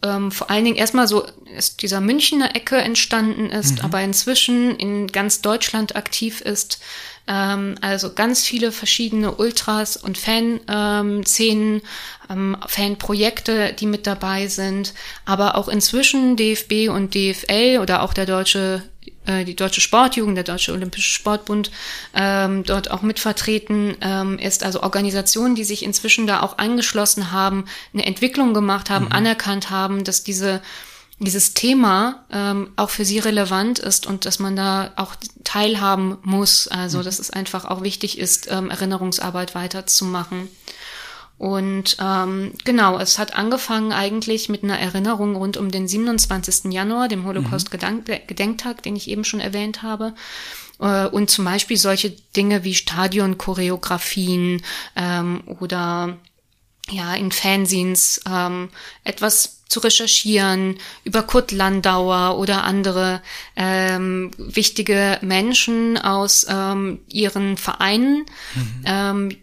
[0.01, 1.27] Ähm, vor allen Dingen erstmal so
[1.57, 3.85] ist dieser Münchner Ecke entstanden ist, mhm.
[3.85, 6.79] aber inzwischen in ganz Deutschland aktiv ist.
[7.27, 11.81] Ähm, also ganz viele verschiedene Ultras und Fanszenen,
[12.29, 14.93] ähm, Fanprojekte, die mit dabei sind,
[15.25, 18.83] aber auch inzwischen DFB und DFL oder auch der deutsche
[19.25, 21.71] äh, die deutsche Sportjugend, der deutsche Olympische Sportbund
[22.13, 27.65] ähm, dort auch mitvertreten ähm, ist, also Organisationen, die sich inzwischen da auch angeschlossen haben,
[27.93, 29.11] eine Entwicklung gemacht haben, mhm.
[29.11, 30.61] anerkannt haben, dass diese
[31.19, 36.67] dieses Thema ähm, auch für sie relevant ist und dass man da auch teilhaben muss.
[36.67, 37.03] Also, mhm.
[37.03, 40.49] dass es einfach auch wichtig ist, ähm, Erinnerungsarbeit weiterzumachen.
[41.37, 46.71] Und ähm, genau, es hat angefangen eigentlich mit einer Erinnerung rund um den 27.
[46.71, 50.13] Januar, dem Holocaust-Gedenktag, den ich eben schon erwähnt habe.
[50.79, 54.61] Äh, und zum Beispiel solche Dinge wie Stadionchoreografien
[54.95, 56.17] ähm, oder
[56.89, 58.69] ja, in Fanzines ähm,
[59.03, 63.21] etwas zu recherchieren über Kurt Landauer oder andere
[63.55, 68.25] ähm, wichtige Menschen aus ähm, ihren Vereinen,
[68.55, 68.83] mhm.
[68.85, 69.37] ähm,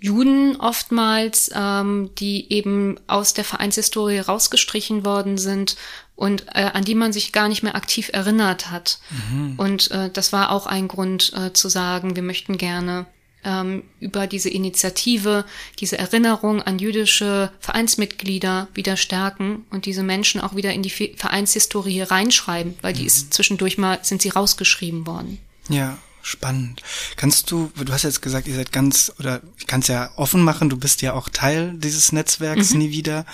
[0.00, 5.76] Juden oftmals, ähm, die eben aus der Vereinshistorie rausgestrichen worden sind
[6.14, 8.98] und äh, an die man sich gar nicht mehr aktiv erinnert hat.
[9.10, 9.54] Mhm.
[9.56, 13.06] Und äh, das war auch ein Grund äh, zu sagen, wir möchten gerne
[13.48, 15.44] ähm, über diese Initiative,
[15.78, 22.02] diese Erinnerung an jüdische Vereinsmitglieder wieder stärken und diese Menschen auch wieder in die Vereinshistorie
[22.02, 23.06] reinschreiben, weil die mhm.
[23.06, 25.38] ist zwischendurch mal, sind sie rausgeschrieben worden.
[25.68, 26.82] Ja, Spannend.
[27.16, 30.42] Kannst du, du hast jetzt gesagt, ihr seid ganz, oder ich kann es ja offen
[30.42, 32.80] machen, du bist ja auch Teil dieses Netzwerks mhm.
[32.80, 33.24] nie wieder.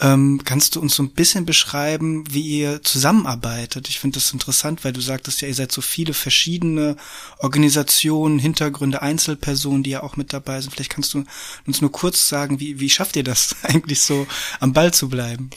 [0.00, 3.88] Ähm, kannst du uns so ein bisschen beschreiben, wie ihr zusammenarbeitet?
[3.88, 6.98] Ich finde das interessant, weil du sagtest ja, ihr seid so viele verschiedene
[7.38, 10.74] Organisationen, Hintergründe, Einzelpersonen, die ja auch mit dabei sind.
[10.74, 11.24] Vielleicht kannst du
[11.66, 14.26] uns nur kurz sagen, wie, wie schafft ihr das eigentlich so,
[14.60, 15.48] am Ball zu bleiben?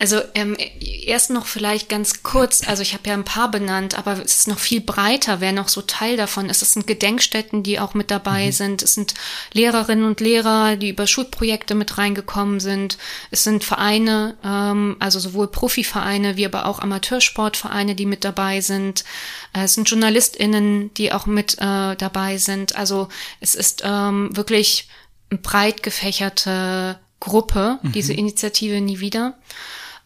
[0.00, 0.56] Also ähm,
[1.04, 4.48] erst noch vielleicht ganz kurz, also ich habe ja ein paar benannt, aber es ist
[4.48, 6.62] noch viel breiter, wer noch so Teil davon ist.
[6.62, 8.52] Es sind Gedenkstätten, die auch mit dabei mhm.
[8.52, 8.82] sind.
[8.82, 9.12] Es sind
[9.52, 12.96] Lehrerinnen und Lehrer, die über Schulprojekte mit reingekommen sind.
[13.30, 19.04] Es sind Vereine, ähm, also sowohl Profivereine wie aber auch Amateursportvereine, die mit dabei sind.
[19.52, 22.74] Äh, es sind JournalistInnen, die auch mit äh, dabei sind.
[22.74, 23.08] Also
[23.40, 24.88] es ist ähm, wirklich
[25.28, 27.92] breit gefächerte Gruppe, mhm.
[27.92, 29.34] diese Initiative nie wieder.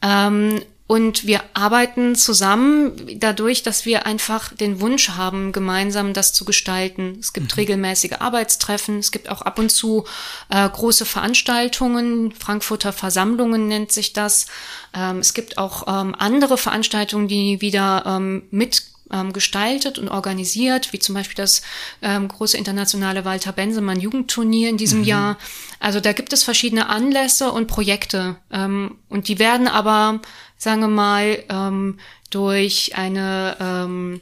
[0.02, 6.44] Ähm, und wir arbeiten zusammen dadurch, dass wir einfach den Wunsch haben, gemeinsam das zu
[6.44, 7.16] gestalten.
[7.18, 7.60] Es gibt mhm.
[7.60, 10.04] regelmäßige Arbeitstreffen, es gibt auch ab und zu
[10.50, 14.46] äh, große Veranstaltungen, Frankfurter Versammlungen nennt sich das.
[14.92, 18.82] Ähm, es gibt auch ähm, andere Veranstaltungen, die wieder ähm, mit
[19.14, 21.62] ähm, gestaltet und organisiert, wie zum Beispiel das
[22.02, 25.04] ähm, große internationale Walter Bensemann Jugendturnier in diesem mhm.
[25.04, 25.38] Jahr.
[25.78, 30.20] Also da gibt es verschiedene Anlässe und Projekte ähm, und die werden aber,
[30.56, 31.98] sagen wir mal, ähm,
[32.30, 34.20] durch eine ähm,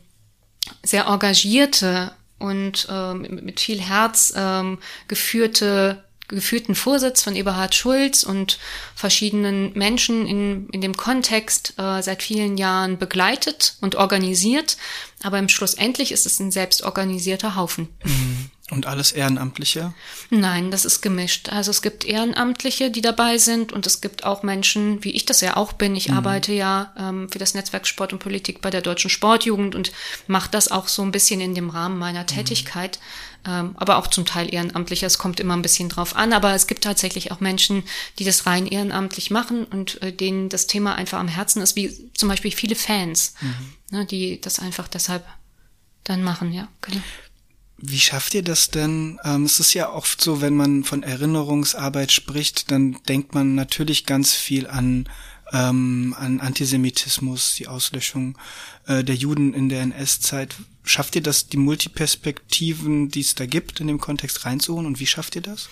[0.83, 4.79] sehr engagierte und ähm, mit viel Herz ähm,
[5.09, 8.59] geführte geführten Vorsitz von Eberhard Schulz und
[8.95, 14.77] verschiedenen Menschen in, in dem Kontext äh, seit vielen Jahren begleitet und organisiert.
[15.23, 17.89] Aber im Schlussendlich ist es ein selbstorganisierter Haufen.
[18.05, 18.51] Mhm.
[18.73, 19.93] Und alles Ehrenamtliche?
[20.31, 21.51] Nein, das ist gemischt.
[21.51, 25.43] Also es gibt Ehrenamtliche, die dabei sind und es gibt auch Menschen, wie ich das
[25.43, 25.95] ja auch bin.
[25.95, 26.17] Ich mhm.
[26.17, 29.93] arbeite ja ähm, für das Netzwerk Sport und Politik bei der Deutschen Sportjugend und
[30.27, 32.29] mache das auch so ein bisschen in dem Rahmen meiner mhm.
[32.29, 32.99] Tätigkeit.
[33.47, 35.03] Ähm, aber auch zum Teil ehrenamtlich.
[35.03, 36.33] Es kommt immer ein bisschen drauf an.
[36.33, 37.83] Aber es gibt tatsächlich auch Menschen,
[38.19, 42.11] die das rein ehrenamtlich machen und äh, denen das Thema einfach am Herzen ist, wie
[42.15, 43.99] zum Beispiel viele Fans, mhm.
[43.99, 45.25] ne, die das einfach deshalb
[46.05, 46.69] dann machen, ja.
[46.81, 47.03] Genau
[47.85, 49.19] wie schafft ihr das denn?
[49.25, 54.07] Ähm, es ist ja oft so, wenn man von Erinnerungsarbeit spricht, dann denkt man natürlich
[54.07, 55.09] ganz viel an
[55.53, 58.39] ähm, an Antisemitismus, die Auslöschung
[58.87, 60.55] äh, der Juden in der NS-Zeit.
[60.85, 64.87] Schafft ihr das, die Multiperspektiven, die es da gibt, in dem Kontext reinzuholen?
[64.87, 65.69] Und wie schafft ihr das?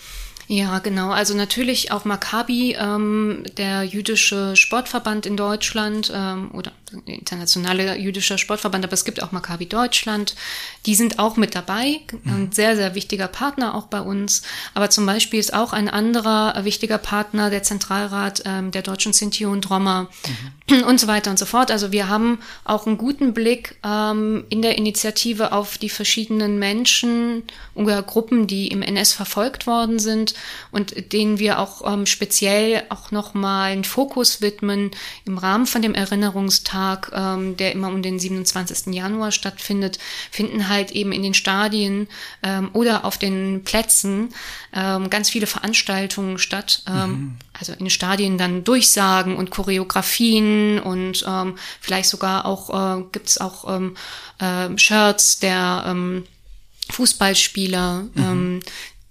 [0.46, 1.10] Ja, genau.
[1.10, 6.72] Also natürlich auch Maccabi, ähm, der jüdische Sportverband in Deutschland ähm, oder
[7.06, 10.34] internationale jüdischer Sportverband, aber es gibt auch Maccabi Deutschland.
[10.86, 12.52] Die sind auch mit dabei, ein mhm.
[12.52, 14.42] sehr, sehr wichtiger Partner auch bei uns.
[14.74, 19.46] Aber zum Beispiel ist auch ein anderer wichtiger Partner der Zentralrat ähm, der deutschen Sinti
[19.46, 20.08] und Roma
[20.68, 20.82] mhm.
[20.84, 21.70] und so weiter und so fort.
[21.70, 27.44] Also wir haben auch einen guten Blick ähm, in der Initiative auf die verschiedenen Menschen
[27.74, 30.34] oder Gruppen, die im NS verfolgt worden sind
[30.70, 34.90] und denen wir auch ähm, speziell auch nochmal einen Fokus widmen
[35.24, 36.79] im Rahmen von dem Erinnerungstag,
[37.12, 38.94] ähm, der immer um den 27.
[38.94, 39.98] Januar stattfindet,
[40.30, 42.08] finden halt eben in den Stadien
[42.42, 44.30] ähm, oder auf den Plätzen
[44.72, 46.82] ähm, ganz viele Veranstaltungen statt.
[46.88, 47.36] Ähm, mhm.
[47.58, 53.28] Also in den Stadien dann Durchsagen und Choreografien und ähm, vielleicht sogar auch äh, gibt
[53.28, 53.96] es auch ähm,
[54.38, 56.24] äh, Shirts der ähm,
[56.90, 58.22] Fußballspieler, mhm.
[58.22, 58.60] ähm,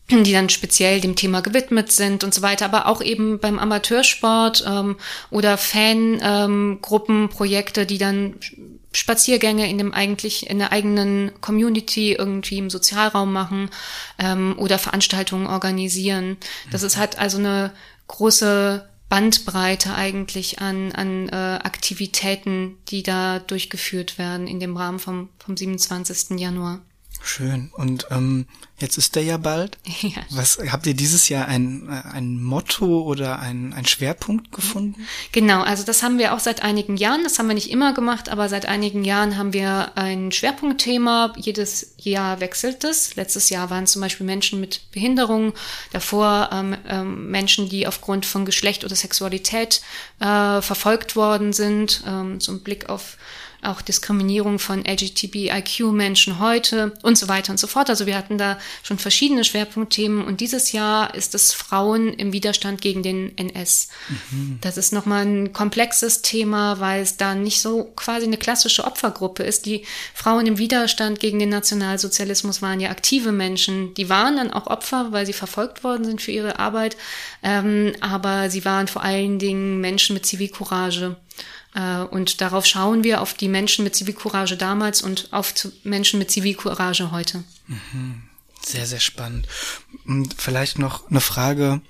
[0.10, 4.64] die dann speziell dem Thema gewidmet sind und so weiter, aber auch eben beim Amateursport
[4.68, 4.98] ähm,
[5.30, 8.36] oder Fangruppen, ähm, Projekte, die dann
[8.92, 13.70] Spaziergänge in dem eigentlich in der eigenen Community irgendwie im Sozialraum machen
[14.18, 16.38] ähm, oder Veranstaltungen organisieren.
[16.72, 17.72] Das ist halt also eine
[18.08, 25.30] große Bandbreite eigentlich an, an äh, Aktivitäten, die da durchgeführt werden in dem Rahmen vom,
[25.38, 26.40] vom 27.
[26.40, 26.82] Januar.
[27.22, 27.70] Schön.
[27.74, 28.48] Und ähm,
[28.80, 29.78] jetzt ist der ja bald.
[30.02, 30.22] Ja.
[30.32, 35.06] Was habt ihr dieses Jahr ein, ein Motto oder ein, ein Schwerpunkt gefunden?
[35.34, 37.24] Genau, also das haben wir auch seit einigen Jahren.
[37.24, 41.34] Das haben wir nicht immer gemacht, aber seit einigen Jahren haben wir ein Schwerpunktthema.
[41.38, 43.16] Jedes Jahr wechselt es.
[43.16, 45.54] Letztes Jahr waren zum Beispiel Menschen mit Behinderung,
[45.92, 49.82] davor ähm, ähm, Menschen, die aufgrund von Geschlecht oder Sexualität
[50.22, 52.04] äh, verfolgt worden sind.
[52.08, 53.18] Ähm, so ein Blick auf
[53.62, 57.90] auch Diskriminierung von LGBTIQ-Menschen heute und so weiter und so fort.
[57.90, 62.82] Also wir hatten da schon verschiedene Schwerpunktthemen und dieses Jahr ist es Frauen im Widerstand
[62.82, 63.90] gegen den NS.
[64.32, 64.60] Mhm.
[64.62, 69.44] Das ist nochmal ein komplexes Thema, weil es da nicht so quasi eine klassische Opfergruppe
[69.44, 69.66] ist.
[69.66, 73.94] Die Frauen im Widerstand gegen den Nationalsozialismus waren ja aktive Menschen.
[73.96, 76.96] Die waren dann auch Opfer, weil sie verfolgt worden sind für ihre Arbeit.
[77.44, 81.18] Ähm, aber sie waren vor allen Dingen Menschen mit Zivilcourage.
[81.76, 85.54] Äh, und darauf schauen wir auf die Menschen mit Zivilcourage damals und auf
[85.84, 87.44] Menschen mit Zivilcourage heute.
[87.68, 88.24] Mhm.
[88.62, 89.48] Sehr, sehr spannend.
[90.06, 91.82] Und vielleicht noch eine Frage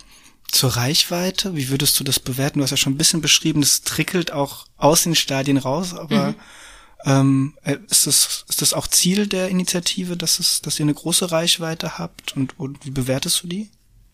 [0.52, 1.56] zur Reichweite.
[1.56, 2.60] Wie würdest du das bewerten?
[2.60, 6.30] Du hast ja schon ein bisschen beschrieben, das trickelt auch aus den Stadien raus, aber
[6.30, 6.36] mhm.
[7.06, 10.94] ähm, äh, ist, das, ist das auch Ziel der Initiative, dass, es, dass ihr eine
[10.94, 13.70] große Reichweite habt und, und wie bewertest du die?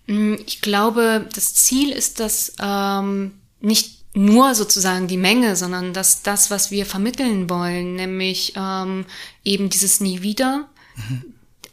[0.07, 6.23] Mm, ich glaube, das Ziel ist, dass ähm, nicht nur sozusagen die Menge, sondern dass
[6.23, 9.05] das, was wir vermitteln wollen, nämlich ähm,
[9.43, 11.23] eben dieses Nie wieder, mhm.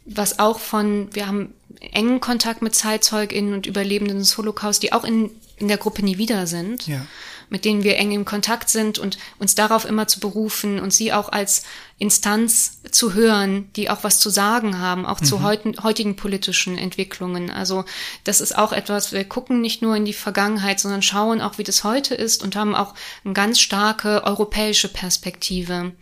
[0.04, 1.54] was auch von, wir haben
[1.92, 6.18] engen Kontakt mit ZeitzeugInnen und Überlebenden des Holocaust, die auch in, in der Gruppe Nie
[6.18, 6.86] wieder sind.
[6.86, 7.06] Ja
[7.52, 11.12] mit denen wir eng im Kontakt sind und uns darauf immer zu berufen und sie
[11.12, 11.64] auch als
[11.98, 15.24] Instanz zu hören, die auch was zu sagen haben, auch mhm.
[15.26, 17.50] zu heutigen, heutigen politischen Entwicklungen.
[17.50, 17.84] Also
[18.24, 21.62] das ist auch etwas, wir gucken nicht nur in die Vergangenheit, sondern schauen auch, wie
[21.62, 25.92] das heute ist und haben auch eine ganz starke europäische Perspektive.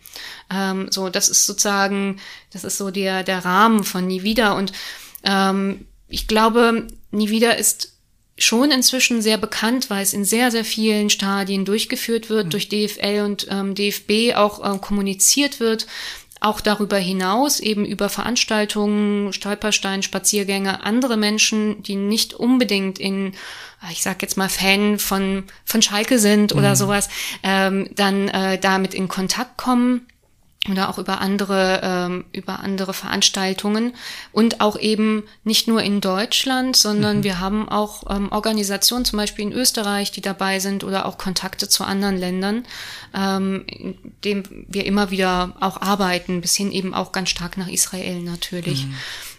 [0.49, 2.21] Ähm, so, das ist sozusagen,
[2.53, 4.71] das ist so der, der Rahmen von Nie wieder und
[5.25, 7.91] ähm, ich glaube, Nie wieder ist
[8.37, 12.49] schon inzwischen sehr bekannt, weil es in sehr, sehr vielen Stadien durchgeführt wird, mhm.
[12.51, 15.87] durch DFL und ähm, DFB auch äh, kommuniziert wird.
[16.43, 23.33] Auch darüber hinaus eben über Veranstaltungen, Stolperstein, Spaziergänge, andere Menschen, die nicht unbedingt in,
[23.91, 26.75] ich sag jetzt mal Fan von von Schalke sind oder mhm.
[26.75, 27.09] sowas,
[27.43, 30.07] ähm, dann äh, damit in Kontakt kommen
[30.69, 33.93] oder auch über andere ähm, über andere Veranstaltungen
[34.31, 37.23] und auch eben nicht nur in Deutschland, sondern mhm.
[37.23, 41.67] wir haben auch ähm, Organisationen zum Beispiel in Österreich, die dabei sind oder auch Kontakte
[41.67, 42.65] zu anderen Ländern,
[43.15, 47.67] ähm, in dem wir immer wieder auch arbeiten, bis hin eben auch ganz stark nach
[47.67, 48.85] Israel natürlich.
[48.85, 48.95] Mhm.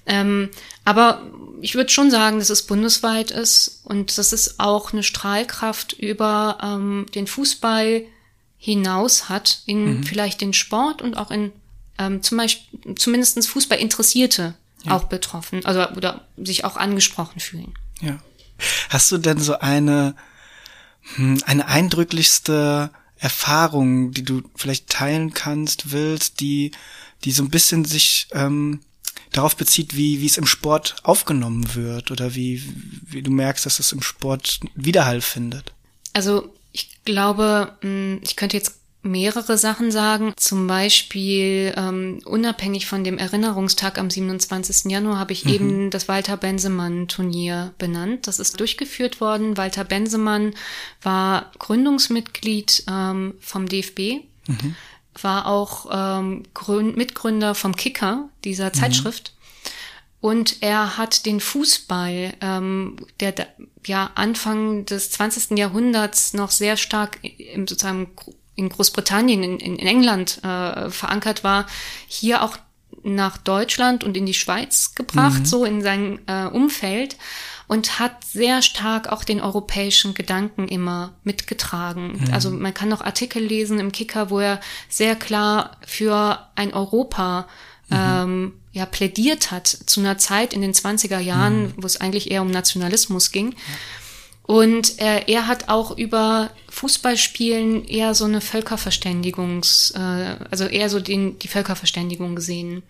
[0.07, 0.49] Ähm,
[0.85, 1.23] aber
[1.61, 6.59] ich würde schon sagen, dass es bundesweit ist und dass es auch eine Strahlkraft über
[6.61, 8.03] ähm, den Fußball
[8.65, 10.03] hinaus hat in mhm.
[10.05, 11.51] vielleicht den Sport und auch in
[11.99, 14.55] ähm, zum Beispiel zumindestens Fußball Interessierte
[14.85, 14.93] ja.
[14.93, 17.75] auch betroffen, also oder sich auch angesprochen fühlen.
[18.01, 18.21] Ja.
[18.89, 20.15] Hast du denn so eine
[21.17, 26.71] hm, eine eindrücklichste Erfahrung, die du vielleicht teilen kannst, willst, die
[27.25, 28.79] die so ein bisschen sich ähm,
[29.33, 32.63] darauf bezieht, wie, wie es im Sport aufgenommen wird oder wie,
[33.09, 35.73] wie du merkst, dass es im Sport Widerhall findet.
[36.13, 40.33] Also ich glaube, hm, ich könnte jetzt mehrere Sachen sagen.
[40.37, 44.91] Zum Beispiel, ähm, unabhängig von dem Erinnerungstag am 27.
[44.91, 45.51] Januar, habe ich mhm.
[45.51, 48.27] eben das Walter Bensemann Turnier benannt.
[48.27, 49.57] Das ist durchgeführt worden.
[49.57, 50.55] Walter Bensemann
[51.03, 54.77] war Gründungsmitglied ähm, vom DFB, mhm.
[55.21, 58.73] war auch ähm, Grün Mitgründer vom Kicker, dieser mhm.
[60.23, 63.35] Und er hat den Fußball, ähm, der
[63.85, 65.59] ja Anfang des 20.
[65.59, 68.09] Jahrhunderts noch sehr stark im sozusagen
[68.55, 71.67] in Großbritannien, in, in England äh, verankert war,
[72.07, 72.57] hier auch
[73.03, 75.45] nach Deutschland und in die Schweiz gebracht, mhm.
[75.45, 77.17] so in sein äh, Umfeld
[77.67, 82.21] und hat sehr stark auch den europäischen Gedanken immer mitgetragen.
[82.21, 82.33] Mhm.
[82.33, 87.49] Also man kann noch Artikel lesen im Kicker, wo er sehr klar für ein Europa
[87.93, 88.33] mhm.
[88.33, 91.75] ähm, ja plädiert hat zu einer Zeit in den 20er Jahren, mhm.
[91.77, 93.53] wo es eigentlich eher um Nationalismus ging.
[93.53, 93.57] Ja.
[94.45, 101.01] Und äh, er hat auch über Fußballspielen eher so eine Völkerverständigungs, äh, also eher so
[101.01, 102.83] den, die Völkerverständigung gesehen.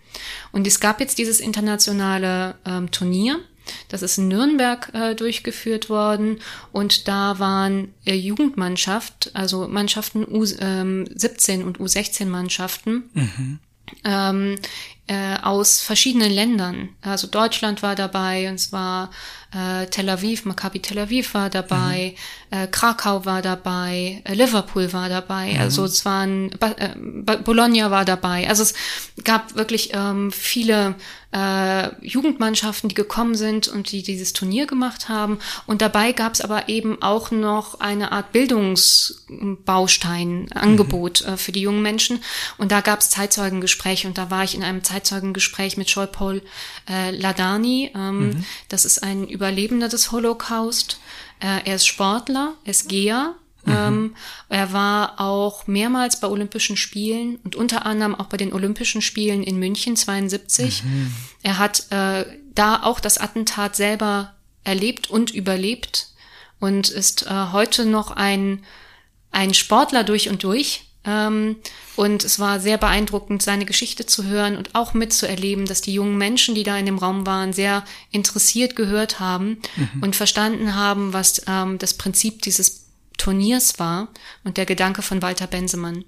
[0.51, 3.39] Und es gab jetzt dieses internationale ähm, Turnier.
[3.87, 6.39] Das ist in Nürnberg äh, durchgeführt worden
[6.73, 13.03] und da waren äh, Jugendmannschaft, also Mannschaften U17 ähm, und U16 Mannschaften.
[13.13, 13.59] Mhm.
[14.03, 14.55] Ähm,
[15.07, 16.89] äh, aus verschiedenen Ländern.
[17.01, 19.09] Also Deutschland war dabei, und zwar
[19.53, 22.15] äh, Tel Aviv, Maccabi Tel Aviv war dabei,
[22.51, 22.57] mhm.
[22.57, 25.59] äh, Krakau war dabei, äh, Liverpool war dabei, mhm.
[25.59, 28.47] also es waren, ba äh, Bologna war dabei.
[28.47, 28.73] Also es
[29.23, 30.95] gab wirklich ähm, viele
[31.33, 35.39] äh, Jugendmannschaften, die gekommen sind und die dieses Turnier gemacht haben.
[35.65, 41.33] Und dabei gab es aber eben auch noch eine Art Bildungsbaustein, Angebot mhm.
[41.33, 42.19] äh, für die jungen Menschen.
[42.57, 46.41] Und da gab es Zeitzeugengespräche und da war ich in einem Zeitzeugengespräch mit Jean-Paul
[46.89, 47.91] äh, Ladani.
[47.95, 48.45] Ähm, mhm.
[48.69, 50.99] Das ist ein Überlebender des Holocaust.
[51.39, 53.35] Äh, er ist Sportler, er ist Geher.
[53.65, 53.73] Mhm.
[53.73, 54.15] Ähm,
[54.49, 59.41] er war auch mehrmals bei Olympischen Spielen und unter anderem auch bei den Olympischen Spielen
[59.41, 60.83] in München 72.
[60.83, 61.13] Mhm.
[61.41, 66.09] Er hat äh, da auch das Attentat selber erlebt und überlebt
[66.59, 68.63] und ist äh, heute noch ein,
[69.31, 70.92] ein Sportler durch und durch.
[71.05, 71.57] Ähm,
[71.95, 76.17] und es war sehr beeindruckend, seine Geschichte zu hören und auch mitzuerleben, dass die jungen
[76.17, 80.03] Menschen, die da in dem Raum waren, sehr interessiert gehört haben mhm.
[80.03, 82.85] und verstanden haben, was ähm, das Prinzip dieses
[83.17, 84.09] Turniers war
[84.43, 86.05] und der Gedanke von Walter Bensemann.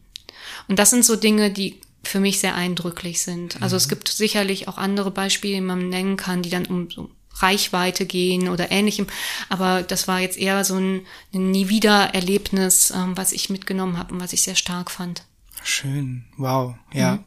[0.68, 3.62] Und das sind so Dinge, die für mich sehr eindrücklich sind.
[3.62, 3.78] Also mhm.
[3.78, 8.06] es gibt sicherlich auch andere Beispiele, die man nennen kann, die dann um so Reichweite
[8.06, 9.08] gehen oder ähnlichem.
[9.50, 13.98] Aber das war jetzt eher so ein, ein nie wieder Erlebnis, ähm, was ich mitgenommen
[13.98, 15.24] habe und was ich sehr stark fand.
[15.64, 17.16] Schön, wow, ja.
[17.16, 17.24] Mhm.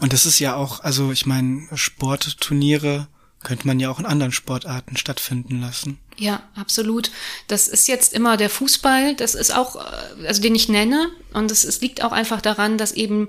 [0.00, 3.08] Und das ist ja auch, also ich meine, Sportturniere
[3.42, 5.98] könnte man ja auch in anderen Sportarten stattfinden lassen.
[6.16, 7.10] Ja, absolut.
[7.48, 11.10] Das ist jetzt immer der Fußball, das ist auch, äh, also den ich nenne.
[11.32, 13.28] Und es, es liegt auch einfach daran, dass eben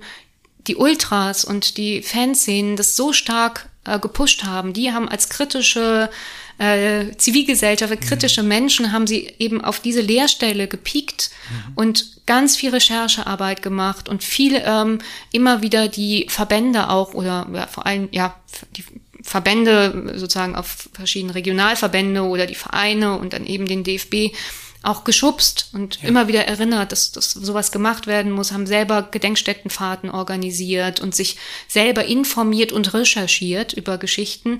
[0.67, 4.73] die Ultras und die Fanszenen das so stark äh, gepusht haben.
[4.73, 6.09] Die haben als kritische
[6.57, 8.49] äh, Zivilgesellschaft, kritische mhm.
[8.49, 11.73] Menschen haben sie eben auf diese Lehrstelle gepiekt mhm.
[11.75, 14.99] und ganz viel Recherchearbeit gemacht und viele ähm,
[15.31, 18.35] immer wieder die Verbände auch oder ja, vor allem ja
[18.77, 18.83] die
[19.23, 24.35] Verbände sozusagen auf verschiedene Regionalverbände oder die Vereine und dann eben den DFB
[24.83, 26.09] auch geschubst und ja.
[26.09, 31.37] immer wieder erinnert, dass, dass sowas gemacht werden muss, haben selber Gedenkstättenfahrten organisiert und sich
[31.67, 34.59] selber informiert und recherchiert über Geschichten.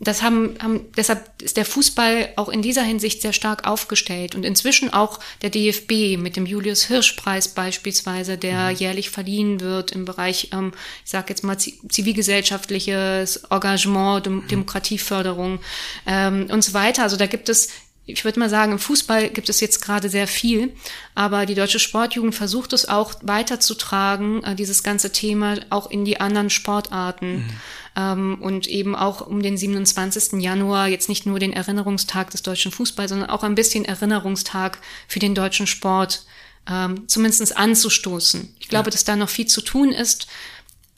[0.00, 4.44] Das haben, haben, deshalb ist der Fußball auch in dieser Hinsicht sehr stark aufgestellt und
[4.44, 8.76] inzwischen auch der DFB mit dem Julius Hirsch Preis beispielsweise, der mhm.
[8.76, 10.72] jährlich verliehen wird im Bereich, ähm,
[11.04, 14.48] ich sage jetzt mal zivilgesellschaftliches Engagement, Dem mhm.
[14.48, 15.60] Demokratieförderung
[16.06, 17.04] ähm, und so weiter.
[17.04, 17.68] Also da gibt es
[18.06, 20.72] ich würde mal sagen, im Fußball gibt es jetzt gerade sehr viel,
[21.14, 26.20] aber die deutsche Sportjugend versucht es auch weiterzutragen, äh, dieses ganze Thema auch in die
[26.20, 27.36] anderen Sportarten.
[27.36, 27.50] Mhm.
[27.96, 30.40] Ähm, und eben auch um den 27.
[30.40, 34.78] Januar jetzt nicht nur den Erinnerungstag des deutschen Fußballs, sondern auch ein bisschen Erinnerungstag
[35.08, 36.24] für den deutschen Sport
[36.68, 38.54] ähm, zumindest anzustoßen.
[38.60, 38.90] Ich glaube, ja.
[38.92, 40.28] dass da noch viel zu tun ist.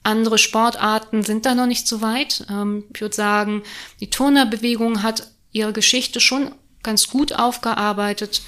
[0.03, 2.45] Andere Sportarten sind da noch nicht so weit.
[2.49, 3.63] Ähm, ich würde sagen,
[3.99, 6.53] die Turnerbewegung hat ihre Geschichte schon
[6.83, 8.41] ganz gut aufgearbeitet.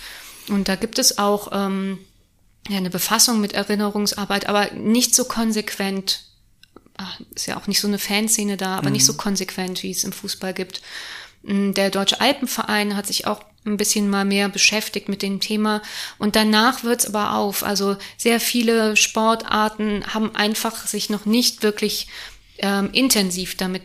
[0.49, 1.99] Und da gibt es auch ähm,
[2.67, 6.23] ja, eine Befassung mit Erinnerungsarbeit, aber nicht so konsequent.
[6.97, 8.93] Ach, ist ja auch nicht so eine Fanszene da, aber mhm.
[8.93, 10.81] nicht so konsequent, wie es im Fußball gibt.
[11.43, 15.81] Mm, der Deutsche Alpenverein hat sich auch ein bisschen mal mehr beschäftigt mit dem Thema.
[16.17, 17.63] Und danach wird's aber auf.
[17.63, 22.07] Also sehr viele Sportarten haben einfach sich noch nicht wirklich
[22.59, 23.83] ähm, intensiv damit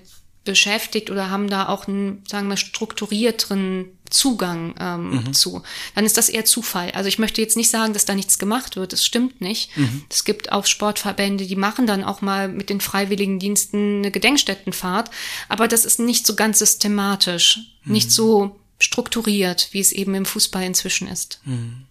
[0.51, 5.33] beschäftigt oder haben da auch einen, sagen wir, strukturierteren Zugang ähm, mhm.
[5.33, 5.63] zu.
[5.95, 6.91] Dann ist das eher Zufall.
[6.91, 8.93] Also ich möchte jetzt nicht sagen, dass da nichts gemacht wird.
[8.93, 9.77] Das stimmt nicht.
[9.77, 10.03] Mhm.
[10.11, 15.11] Es gibt auch Sportverbände, die machen dann auch mal mit den Freiwilligendiensten eine Gedenkstättenfahrt.
[15.49, 17.93] Aber das ist nicht so ganz systematisch, mhm.
[17.93, 21.41] nicht so strukturiert, wie es eben im Fußball inzwischen ist.
[21.45, 21.87] Mhm.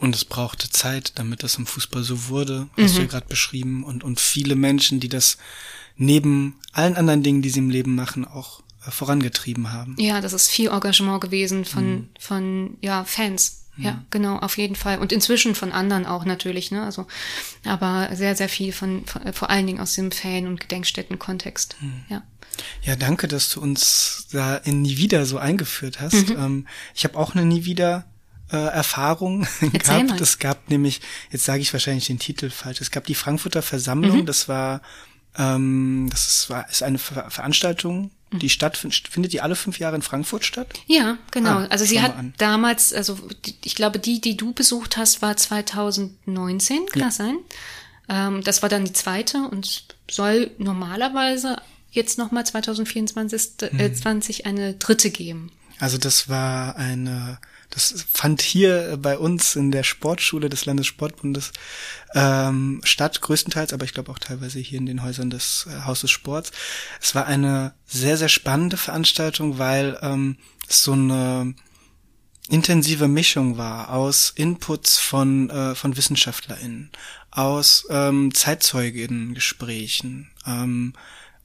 [0.00, 3.08] Und es brauchte Zeit, damit das im Fußball so wurde, hast du ja mhm.
[3.08, 3.84] gerade beschrieben.
[3.84, 5.38] Und, und viele Menschen, die das
[6.02, 9.96] neben allen anderen Dingen, die sie im Leben machen, auch äh, vorangetrieben haben.
[9.98, 12.08] Ja, das ist viel Engagement gewesen von, mhm.
[12.18, 13.64] von ja, Fans.
[13.76, 13.84] Mhm.
[13.84, 14.98] Ja, genau, auf jeden Fall.
[14.98, 16.82] Und inzwischen von anderen auch natürlich, ne?
[16.82, 17.06] Also,
[17.64, 21.76] aber sehr, sehr viel von, von vor allen Dingen aus dem Fan- und Gedenkstätten-Kontext.
[21.80, 22.04] Mhm.
[22.08, 22.22] Ja.
[22.82, 26.28] Ja, danke, dass du uns da in Nie wieder so eingeführt hast.
[26.28, 26.36] Mhm.
[26.36, 28.04] Ähm, ich habe auch eine Nie wieder
[28.50, 30.10] äh, Erfahrung gehabt.
[30.10, 30.20] Mal.
[30.20, 31.00] Es gab nämlich,
[31.30, 34.26] jetzt sage ich wahrscheinlich den Titel falsch, es gab die Frankfurter Versammlung, mhm.
[34.26, 34.82] das war
[35.38, 40.02] ähm, das ist, ist eine Ver Veranstaltung, die stattfindet, findet die alle fünf Jahre in
[40.02, 40.68] Frankfurt statt?
[40.86, 41.58] Ja, genau.
[41.58, 43.18] Ah, also sie hat damals, also
[43.64, 47.06] ich glaube, die, die du besucht hast, war 2019, kann ja.
[47.06, 47.36] das sein?
[48.08, 51.56] Ähm, das war dann die zweite und soll normalerweise
[51.90, 54.48] jetzt nochmal 2024 äh, 20 mhm.
[54.48, 55.52] eine dritte geben.
[55.78, 57.38] Also das war eine
[57.72, 61.52] das fand hier bei uns in der Sportschule des Landessportbundes
[62.14, 66.10] ähm, statt, größtenteils, aber ich glaube auch teilweise hier in den Häusern des äh, Hauses
[66.10, 66.52] Sports.
[67.00, 70.36] Es war eine sehr, sehr spannende Veranstaltung, weil ähm,
[70.68, 71.54] es so eine
[72.48, 76.90] intensive Mischung war aus Inputs von, äh, von WissenschaftlerInnen,
[77.30, 80.92] aus ähm, Zeitzeuginnen-Gesprächen, ähm,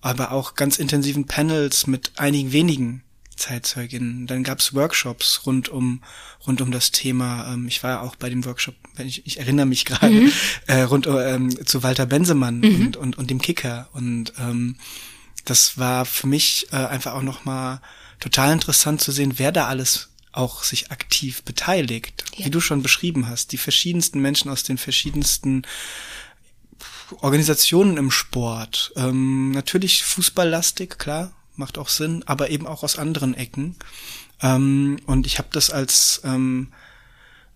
[0.01, 3.03] aber auch ganz intensiven Panels mit einigen wenigen
[3.37, 4.27] Zeitzeuginnen.
[4.27, 6.01] Dann gab's Workshops rund um
[6.45, 7.53] rund um das Thema.
[7.53, 10.31] Ähm, ich war auch bei dem Workshop, wenn ich, ich erinnere mich gerade, mhm.
[10.67, 12.85] äh, rund ähm, zu Walter Bensemann mhm.
[12.87, 13.89] und, und und dem Kicker.
[13.93, 14.77] Und ähm,
[15.45, 17.81] das war für mich äh, einfach auch noch mal
[18.19, 22.45] total interessant zu sehen, wer da alles auch sich aktiv beteiligt, ja.
[22.45, 25.63] wie du schon beschrieben hast, die verschiedensten Menschen aus den verschiedensten
[27.21, 28.91] Organisationen im Sport.
[28.95, 33.75] Ähm, natürlich fußballlastig, klar, macht auch Sinn, aber eben auch aus anderen Ecken.
[34.41, 36.69] Ähm, und ich habe das als, ähm,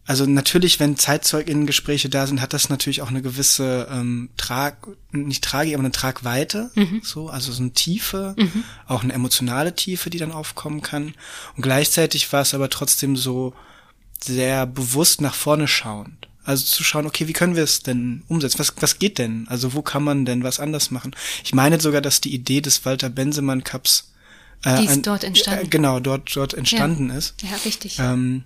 [0.06, 5.44] also natürlich, wenn ZeitzeugInnen-Gespräche da sind, hat das natürlich auch eine gewisse ähm, Trag, nicht
[5.44, 7.02] Tragik, aber eine Tragweite, mhm.
[7.04, 8.64] so, also so eine Tiefe, mhm.
[8.88, 11.14] auch eine emotionale Tiefe, die dann aufkommen kann.
[11.56, 13.54] Und gleichzeitig war es aber trotzdem so
[14.24, 16.28] sehr bewusst nach vorne schauend.
[16.44, 18.60] Also zu schauen, okay, wie können wir es denn umsetzen?
[18.60, 19.48] Was, was geht denn?
[19.48, 21.16] Also wo kann man denn was anders machen?
[21.44, 24.12] Ich meine sogar, dass die Idee des Walter Bensemann Cups
[24.64, 25.66] äh, die ist ein, dort entstanden.
[25.66, 27.18] Äh, genau, dort dort entstanden ja.
[27.18, 27.36] ist.
[27.42, 28.00] Ja, richtig.
[28.00, 28.44] Ähm,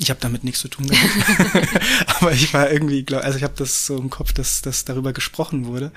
[0.00, 1.70] ich habe damit nichts zu tun gehabt.
[2.20, 5.12] Aber ich war irgendwie, glaub, also ich habe das so im Kopf, dass dass darüber
[5.12, 5.92] gesprochen wurde.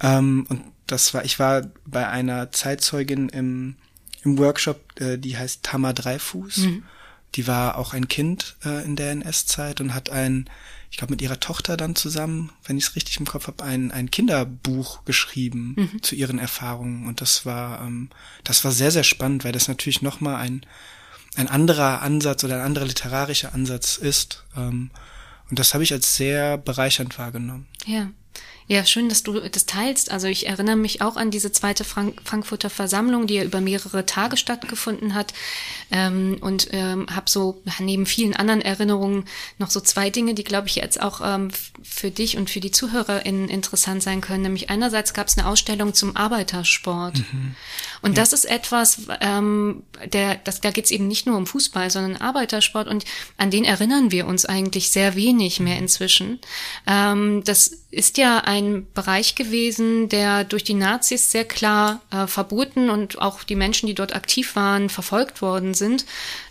[0.00, 3.76] Ähm, und das war, ich war bei einer Zeitzeugin im
[4.24, 6.58] im Workshop, äh, die heißt Tama Dreifuß.
[6.58, 6.82] Mhm.
[7.34, 10.48] Die war auch ein Kind äh, in der NS-Zeit und hat ein
[10.94, 13.90] ich glaube, mit ihrer Tochter dann zusammen, wenn ich es richtig im Kopf habe, ein,
[13.90, 16.02] ein Kinderbuch geschrieben mhm.
[16.04, 17.08] zu ihren Erfahrungen.
[17.08, 18.10] Und das war, ähm,
[18.44, 20.64] das war sehr, sehr spannend, weil das natürlich nochmal ein,
[21.34, 24.44] ein anderer Ansatz oder ein anderer literarischer Ansatz ist.
[24.56, 24.92] Ähm,
[25.50, 27.66] und das habe ich als sehr bereichernd wahrgenommen.
[27.86, 28.10] Ja.
[28.66, 30.10] Ja, schön, dass du das teilst.
[30.10, 34.06] Also ich erinnere mich auch an diese zweite Frank Frankfurter Versammlung, die ja über mehrere
[34.06, 35.34] Tage stattgefunden hat.
[35.90, 39.26] Ähm, und ähm, habe so neben vielen anderen Erinnerungen
[39.58, 41.50] noch so zwei Dinge, die, glaube ich, jetzt auch ähm,
[41.82, 44.42] für dich und für die ZuhörerInnen interessant sein können.
[44.42, 47.18] Nämlich einerseits gab es eine Ausstellung zum Arbeitersport.
[47.18, 47.54] Mhm.
[48.00, 48.22] Und ja.
[48.22, 52.16] das ist etwas, ähm, der, das, da geht es eben nicht nur um Fußball, sondern
[52.16, 52.88] Arbeitersport.
[52.88, 53.04] Und
[53.36, 56.38] an den erinnern wir uns eigentlich sehr wenig mehr inzwischen.
[56.86, 62.90] Ähm, das ist ja ein Bereich gewesen, der durch die Nazis sehr klar äh, verboten
[62.90, 66.04] und auch die Menschen, die dort aktiv waren, verfolgt worden sind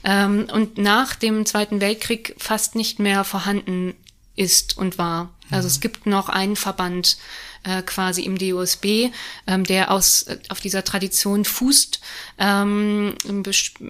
[0.04, 3.94] ähm, und nach dem Zweiten Weltkrieg fast nicht mehr vorhanden
[4.36, 5.30] ist und war.
[5.54, 7.18] Also es gibt noch einen Verband
[7.64, 9.10] äh, quasi im DOSB,
[9.47, 12.01] ähm, der aus äh, auf dieser Tradition fußt
[12.38, 13.43] ähm, im,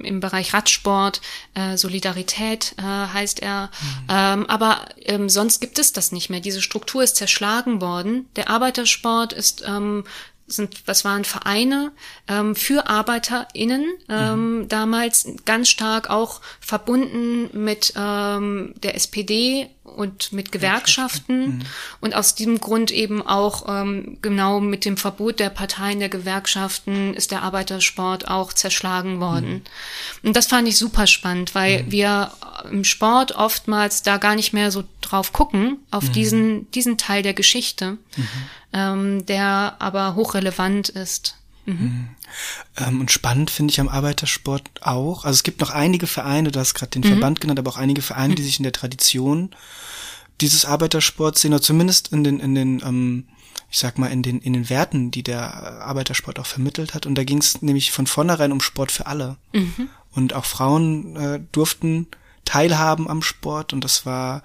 [0.03, 1.22] im Bereich Radsport,
[1.55, 3.72] äh, Solidarität äh, heißt er.
[3.82, 4.07] Mhm.
[4.09, 6.39] Ähm, aber ähm, sonst gibt es das nicht mehr.
[6.39, 8.28] Diese Struktur ist zerschlagen worden.
[8.36, 10.03] Der Arbeitersport ist ähm,
[10.45, 11.91] sind, was waren Vereine
[12.28, 14.70] ähm, für ArbeiterInnen, ähm, mhm.
[14.70, 21.62] damals ganz stark auch verbunden mit ähm, der SPD und mit Gewerkschaften mhm.
[22.02, 27.14] und aus diesem Grund eben auch ähm, genau mit dem Verbot der Parteien der Gewerkschaften
[27.14, 29.64] ist der Arbeitersport auch zerschlagen worden.
[30.22, 30.28] Mhm.
[30.28, 31.91] Und das fand ich super spannend, weil mhm.
[31.91, 32.32] wir
[32.72, 36.12] im Sport oftmals da gar nicht mehr so drauf gucken, auf mhm.
[36.14, 38.28] diesen, diesen Teil der Geschichte, mhm.
[38.74, 41.38] ähm, der aber hochrelevant ist.
[41.66, 42.09] Mhm.
[42.78, 45.26] Ähm, und spannend finde ich am Arbeitersport auch.
[45.26, 47.14] Also es gibt noch einige Vereine, du hast gerade den mhm.
[47.14, 48.47] Verband genannt, aber auch einige Vereine, die mhm.
[48.47, 49.51] sich in der Tradition
[50.41, 53.28] dieses Arbeitersports sehen, oder zumindest in den, in den, ähm,
[53.70, 57.05] ich sag mal, in den, in den Werten, die der Arbeitersport auch vermittelt hat.
[57.05, 59.38] Und da ging es nämlich von vornherein um Sport für alle.
[59.53, 59.89] Mhm.
[60.11, 62.07] Und auch Frauen äh, durften
[62.45, 64.43] teilhaben am Sport und das war,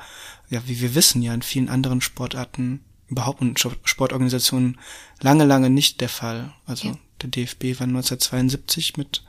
[0.51, 4.79] ja, wie wir wissen, ja in vielen anderen Sportarten überhaupt und Sportorganisationen
[5.21, 6.53] lange, lange nicht der Fall.
[6.67, 6.97] Also ja.
[7.23, 9.23] Der DFB war 1972 mit,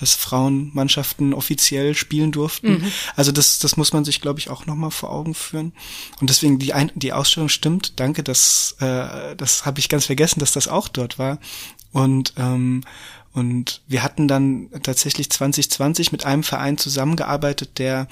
[0.00, 2.78] dass Frauenmannschaften offiziell spielen durften.
[2.78, 2.92] Mhm.
[3.16, 5.72] Also das, das muss man sich, glaube ich, auch nochmal vor Augen führen.
[6.20, 8.00] Und deswegen die, Ein die Ausstellung stimmt.
[8.00, 11.38] Danke, das, äh, das habe ich ganz vergessen, dass das auch dort war.
[11.92, 12.82] Und ähm,
[13.32, 18.08] und wir hatten dann tatsächlich 2020 mit einem Verein zusammengearbeitet, der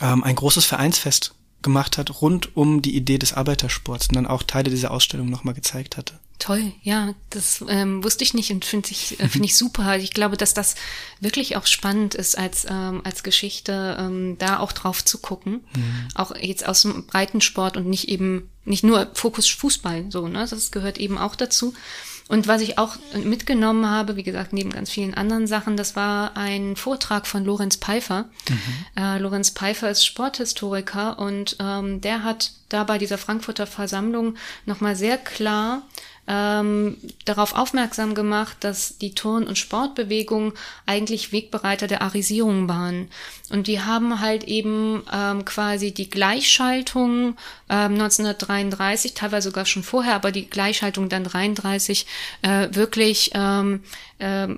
[0.00, 4.42] ähm, ein großes Vereinsfest gemacht hat rund um die Idee des Arbeitersports und dann auch
[4.42, 6.18] Teile dieser Ausstellung nochmal gezeigt hatte.
[6.42, 9.96] Toll, ja, das ähm, wusste ich nicht und finde ich, äh, finde ich super.
[9.98, 10.74] Ich glaube, dass das
[11.20, 15.60] wirklich auch spannend ist als, ähm, als Geschichte, ähm, da auch drauf zu gucken.
[15.76, 16.08] Mhm.
[16.16, 20.44] Auch jetzt aus dem Breitensport und nicht eben, nicht nur Fokus Fußball, so, ne?
[20.50, 21.74] Das gehört eben auch dazu.
[22.26, 26.36] Und was ich auch mitgenommen habe, wie gesagt, neben ganz vielen anderen Sachen, das war
[26.36, 28.24] ein Vortrag von Lorenz Pfeiffer.
[28.48, 28.56] Mhm.
[28.96, 34.36] Äh, Lorenz Pfeiffer ist Sporthistoriker und ähm, der hat da bei dieser Frankfurter Versammlung
[34.66, 35.82] nochmal sehr klar
[36.28, 40.52] ähm, darauf aufmerksam gemacht, dass die Turn- und Sportbewegung
[40.86, 43.08] eigentlich Wegbereiter der Arisierung waren.
[43.50, 47.36] Und die haben halt eben ähm, quasi die Gleichschaltung
[47.68, 52.06] ähm, 1933, teilweise sogar schon vorher, aber die Gleichschaltung dann 33
[52.42, 53.82] äh, wirklich ähm,
[54.18, 54.48] äh,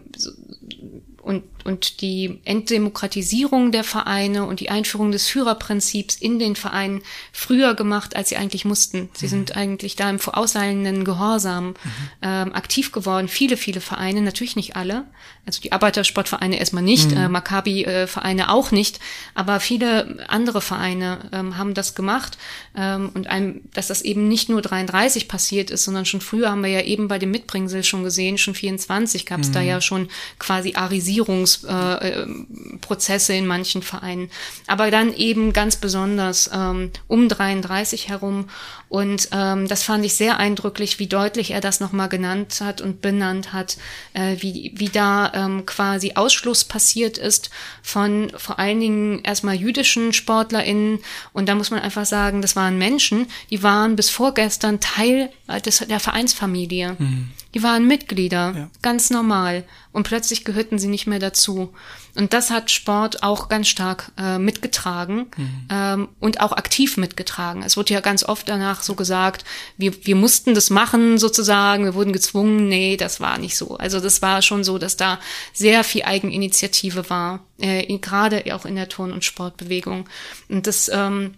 [1.23, 7.03] und, und die Entdemokratisierung der Vereine und die Einführung des Führerprinzips in den Vereinen
[7.33, 9.09] früher gemacht, als sie eigentlich mussten.
[9.15, 9.31] Sie mhm.
[9.31, 11.75] sind eigentlich da im vorauseilenden Gehorsam mhm.
[12.23, 13.29] ähm, aktiv geworden.
[13.29, 15.05] Viele, viele Vereine, natürlich nicht alle.
[15.47, 17.17] Also die Arbeitersportvereine erstmal nicht, mhm.
[17.17, 18.99] äh, Maccabi-Vereine auch nicht,
[19.35, 22.39] aber viele andere Vereine ähm, haben das gemacht.
[22.77, 26.63] Ähm, und einem, dass das eben nicht nur 33 passiert ist, sondern schon früher haben
[26.63, 29.67] wir ja eben bei dem Mitbringsel schon gesehen, schon 24 gab es da mhm.
[29.67, 30.09] ja schon
[30.39, 31.19] quasi Arisi
[31.63, 34.31] Modernisierungsprozesse äh, in manchen Vereinen.
[34.67, 38.49] Aber dann eben ganz besonders ähm, um 33 herum.
[38.89, 43.01] Und ähm, das fand ich sehr eindrücklich, wie deutlich er das nochmal genannt hat und
[43.01, 43.77] benannt hat,
[44.13, 47.51] äh, wie, wie da ähm, quasi Ausschluss passiert ist
[47.83, 51.01] von vor allen Dingen erstmal jüdischen SportlerInnen.
[51.33, 55.61] Und da muss man einfach sagen, das waren Menschen, die waren bis vorgestern Teil äh,
[55.61, 56.97] des, der Vereinsfamilie.
[56.99, 57.31] Mhm.
[57.55, 58.71] Die waren Mitglieder, ja.
[58.83, 59.65] ganz normal.
[59.93, 61.73] Und plötzlich gehörten sie nicht mehr dazu.
[62.17, 65.69] Und das hat Sport auch ganz stark äh, mitgetragen mhm.
[65.71, 67.63] ähm, und auch aktiv mitgetragen.
[67.63, 69.45] Es wurde ja ganz oft danach so gesagt,
[69.77, 72.69] wir, wir mussten das machen sozusagen, wir wurden gezwungen.
[72.69, 73.77] Nee, das war nicht so.
[73.77, 75.21] Also das war schon so, dass da
[75.53, 80.09] sehr viel Eigeninitiative war, äh, gerade auch in der Turn- und Sportbewegung.
[80.49, 81.35] Und das ähm,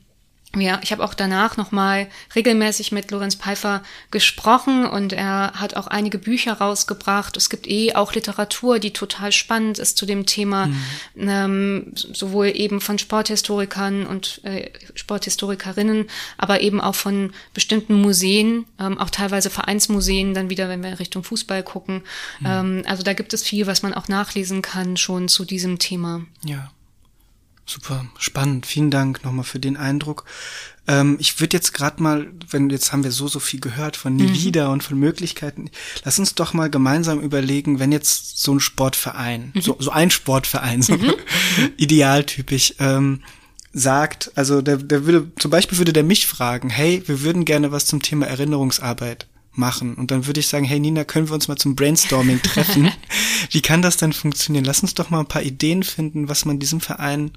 [0.61, 5.87] ja, ich habe auch danach nochmal regelmäßig mit Lorenz Pfeiffer gesprochen und er hat auch
[5.87, 7.37] einige Bücher rausgebracht.
[7.37, 10.77] Es gibt eh auch Literatur, die total spannend ist zu dem Thema, mhm.
[11.17, 16.07] ähm, sowohl eben von Sporthistorikern und äh, Sporthistorikerinnen,
[16.39, 21.25] aber eben auch von bestimmten Museen, ähm, auch teilweise Vereinsmuseen, dann wieder, wenn wir Richtung
[21.25, 22.03] Fußball gucken.
[22.41, 22.47] Mhm.
[22.47, 26.25] Ähm, also da gibt es viel, was man auch nachlesen kann schon zu diesem Thema.
[26.45, 26.71] Ja.
[27.69, 28.65] Super, spannend.
[28.65, 30.25] Vielen Dank nochmal für den Eindruck.
[30.87, 34.15] Ähm, ich würde jetzt gerade mal, wenn jetzt haben wir so, so viel gehört von
[34.15, 34.69] nie mhm.
[34.69, 35.71] und von Möglichkeiten,
[36.05, 39.61] lass uns doch mal gemeinsam überlegen, wenn jetzt so ein Sportverein, mhm.
[39.61, 41.15] so, so ein Sportverein, so mhm.
[41.77, 43.23] idealtypisch, ähm,
[43.73, 47.73] sagt, also der, der würde, zum Beispiel würde der mich fragen, hey, wir würden gerne
[47.73, 49.95] was zum Thema Erinnerungsarbeit machen.
[49.95, 52.93] Und dann würde ich sagen, hey Nina, können wir uns mal zum Brainstorming treffen?
[53.51, 54.65] Wie kann das denn funktionieren?
[54.65, 57.33] Lass uns doch mal ein paar Ideen finden, was man diesem Verein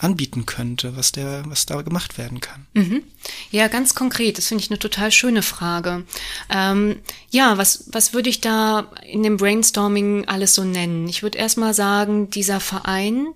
[0.00, 2.66] anbieten könnte, was der, was da gemacht werden kann.
[2.74, 3.02] Mhm.
[3.50, 4.36] Ja, ganz konkret.
[4.36, 6.04] Das finde ich eine total schöne Frage.
[6.50, 6.96] Ähm,
[7.30, 11.08] ja, was, was würde ich da in dem Brainstorming alles so nennen?
[11.08, 13.28] Ich würde erstmal sagen, dieser Verein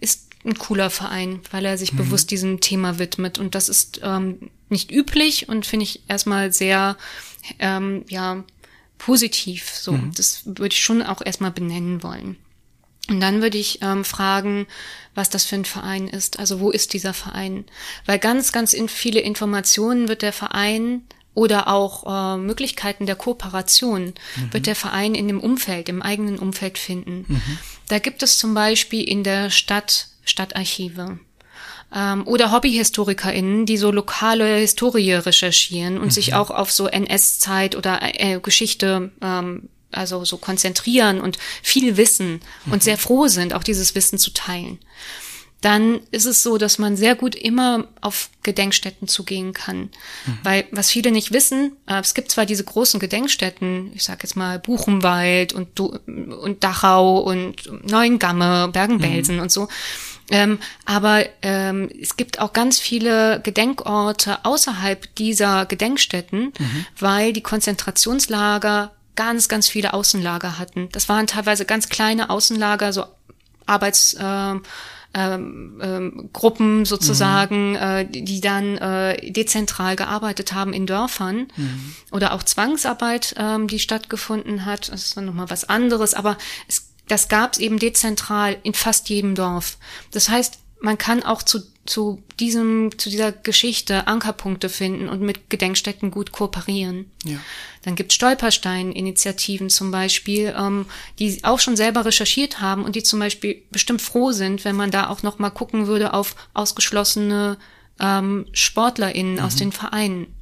[0.00, 1.98] ist ein cooler Verein, weil er sich mhm.
[1.98, 3.38] bewusst diesem Thema widmet.
[3.38, 6.96] Und das ist ähm, nicht üblich und finde ich erstmal sehr,
[7.58, 8.44] ähm, ja,
[8.98, 9.70] positiv.
[9.70, 10.12] So, mhm.
[10.16, 12.36] das würde ich schon auch erstmal benennen wollen.
[13.08, 14.66] Und dann würde ich ähm, fragen,
[15.14, 16.38] was das für ein Verein ist.
[16.38, 17.64] Also wo ist dieser Verein?
[18.06, 21.02] Weil ganz, ganz in viele Informationen wird der Verein
[21.34, 24.52] oder auch äh, Möglichkeiten der Kooperation mhm.
[24.52, 27.24] wird der Verein in dem Umfeld, im eigenen Umfeld finden.
[27.28, 27.58] Mhm.
[27.88, 31.18] Da gibt es zum Beispiel in der Stadt Stadtarchive
[31.94, 36.10] ähm, oder HobbyhistorikerInnen, die so lokale Historie recherchieren und mhm.
[36.10, 42.40] sich auch auf so NS-Zeit oder äh, Geschichte ähm, also so konzentrieren und viel wissen
[42.70, 44.78] und sehr froh sind, auch dieses Wissen zu teilen
[45.64, 49.88] dann ist es so, dass man sehr gut immer auf Gedenkstätten zugehen kann.
[50.26, 50.38] Mhm.
[50.42, 54.36] Weil was viele nicht wissen, äh, es gibt zwar diese großen Gedenkstätten, ich sage jetzt
[54.36, 59.42] mal Buchenwald und, und Dachau und Neuengamme, Bergen-Belsen mhm.
[59.42, 59.68] und so,
[60.30, 66.86] ähm, aber ähm, es gibt auch ganz viele Gedenkorte außerhalb dieser Gedenkstätten, mhm.
[66.98, 70.88] weil die Konzentrationslager ganz, ganz viele Außenlager hatten.
[70.92, 73.04] Das waren teilweise ganz kleine Außenlager, so
[73.66, 74.14] Arbeits...
[74.14, 74.54] Äh,
[75.16, 77.76] ähm, ähm, Gruppen sozusagen, mhm.
[77.76, 81.94] äh, die dann äh, dezentral gearbeitet haben in Dörfern mhm.
[82.10, 84.90] oder auch Zwangsarbeit, ähm, die stattgefunden hat.
[84.90, 86.36] Das ist dann nochmal was anderes, aber
[86.66, 89.78] es, das gab es eben dezentral in fast jedem Dorf.
[90.10, 95.50] Das heißt, man kann auch zu, zu diesem, zu dieser Geschichte Ankerpunkte finden und mit
[95.50, 97.10] Gedenkstätten gut kooperieren.
[97.24, 97.38] Ja.
[97.82, 100.86] Dann gibt Stolperstein-Initiativen zum Beispiel, ähm,
[101.18, 104.90] die auch schon selber recherchiert haben und die zum Beispiel bestimmt froh sind, wenn man
[104.90, 107.58] da auch noch mal gucken würde auf ausgeschlossene
[108.00, 109.40] ähm, SportlerInnen mhm.
[109.40, 110.33] aus den Vereinen.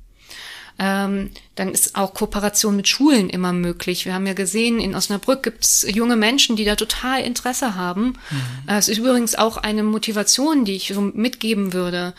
[0.79, 4.05] Ähm, dann ist auch Kooperation mit Schulen immer möglich.
[4.07, 8.15] Wir haben ja gesehen, in Osnabrück gibt es junge Menschen, die da total Interesse haben.
[8.31, 8.69] Mhm.
[8.69, 12.15] Äh, es ist übrigens auch eine Motivation, die ich so mitgeben würde.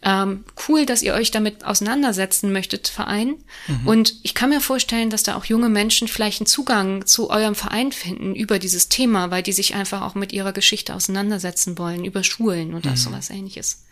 [0.00, 3.34] Ähm, cool, dass ihr euch damit auseinandersetzen möchtet, Verein.
[3.66, 3.86] Mhm.
[3.86, 7.56] Und ich kann mir vorstellen, dass da auch junge Menschen vielleicht einen Zugang zu eurem
[7.56, 12.04] Verein finden über dieses Thema, weil die sich einfach auch mit ihrer Geschichte auseinandersetzen wollen,
[12.04, 12.96] über Schulen oder mhm.
[12.96, 13.84] sowas ähnliches.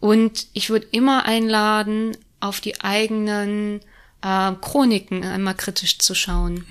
[0.00, 3.80] Und ich würde immer einladen, auf die eigenen
[4.22, 6.66] äh, Chroniken einmal kritisch zu schauen.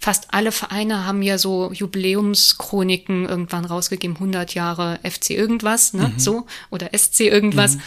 [0.00, 6.18] Fast alle Vereine haben ja so Jubiläumschroniken irgendwann rausgegeben, 100 Jahre FC irgendwas, ne, mhm.
[6.18, 7.76] so, oder SC irgendwas.
[7.76, 7.82] Mhm.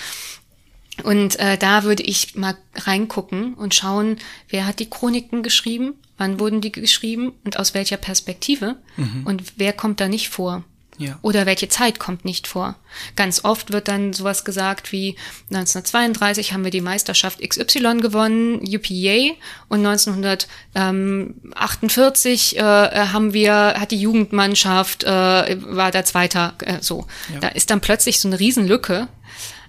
[1.04, 4.18] Und äh, da würde ich mal reingucken und schauen,
[4.50, 9.26] wer hat die Chroniken geschrieben, wann wurden die geschrieben und aus welcher Perspektive mhm.
[9.26, 10.64] und wer kommt da nicht vor.
[10.98, 11.20] Ja.
[11.22, 12.76] Oder welche Zeit kommt nicht vor?
[13.16, 15.16] Ganz oft wird dann sowas gesagt wie
[15.50, 19.36] 1932 haben wir die Meisterschaft XY gewonnen, UPA,
[19.68, 27.08] und 1948 äh, haben wir hat die Jugendmannschaft äh, war der Zweiter äh, so.
[27.34, 27.40] Ja.
[27.40, 29.08] Da ist dann plötzlich so eine Riesenlücke.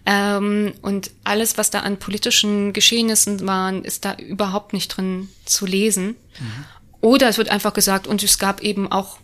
[0.04, 5.64] Ähm, und alles, was da an politischen Geschehnissen waren, ist da überhaupt nicht drin zu
[5.64, 6.16] lesen.
[6.40, 6.64] Mhm.
[7.00, 9.18] Oder es wird einfach gesagt, und es gab eben auch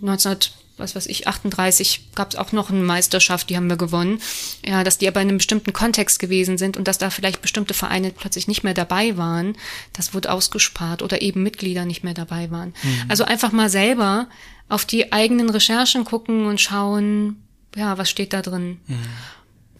[0.00, 0.38] 19
[0.78, 4.20] was weiß ich, 38 gab es auch noch eine Meisterschaft, die haben wir gewonnen.
[4.64, 7.74] Ja, dass die aber in einem bestimmten Kontext gewesen sind und dass da vielleicht bestimmte
[7.74, 9.56] Vereine plötzlich nicht mehr dabei waren,
[9.92, 12.74] das wurde ausgespart oder eben Mitglieder nicht mehr dabei waren.
[12.82, 13.04] Mhm.
[13.08, 14.28] Also einfach mal selber
[14.68, 17.42] auf die eigenen Recherchen gucken und schauen,
[17.74, 18.78] ja, was steht da drin.
[18.86, 18.98] Mhm.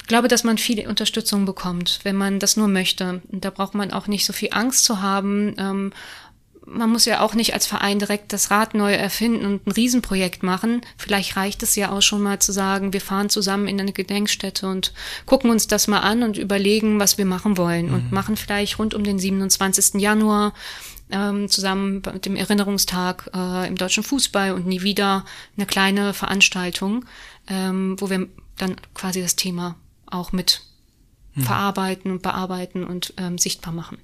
[0.00, 3.20] Ich glaube, dass man viel Unterstützung bekommt, wenn man das nur möchte.
[3.30, 5.92] Und da braucht man auch nicht so viel Angst zu haben, ähm,
[6.70, 10.42] man muss ja auch nicht als Verein direkt das Rad neu erfinden und ein Riesenprojekt
[10.42, 10.82] machen.
[10.96, 14.68] Vielleicht reicht es ja auch schon mal zu sagen, wir fahren zusammen in eine Gedenkstätte
[14.68, 14.92] und
[15.26, 17.94] gucken uns das mal an und überlegen, was wir machen wollen mhm.
[17.94, 20.00] und machen vielleicht rund um den 27.
[20.00, 20.52] Januar
[21.10, 25.24] ähm, zusammen mit dem Erinnerungstag äh, im deutschen Fußball und nie wieder
[25.56, 27.04] eine kleine Veranstaltung,
[27.48, 30.62] ähm, wo wir dann quasi das Thema auch mit
[31.34, 31.42] mhm.
[31.42, 33.98] verarbeiten und bearbeiten und ähm, sichtbar machen.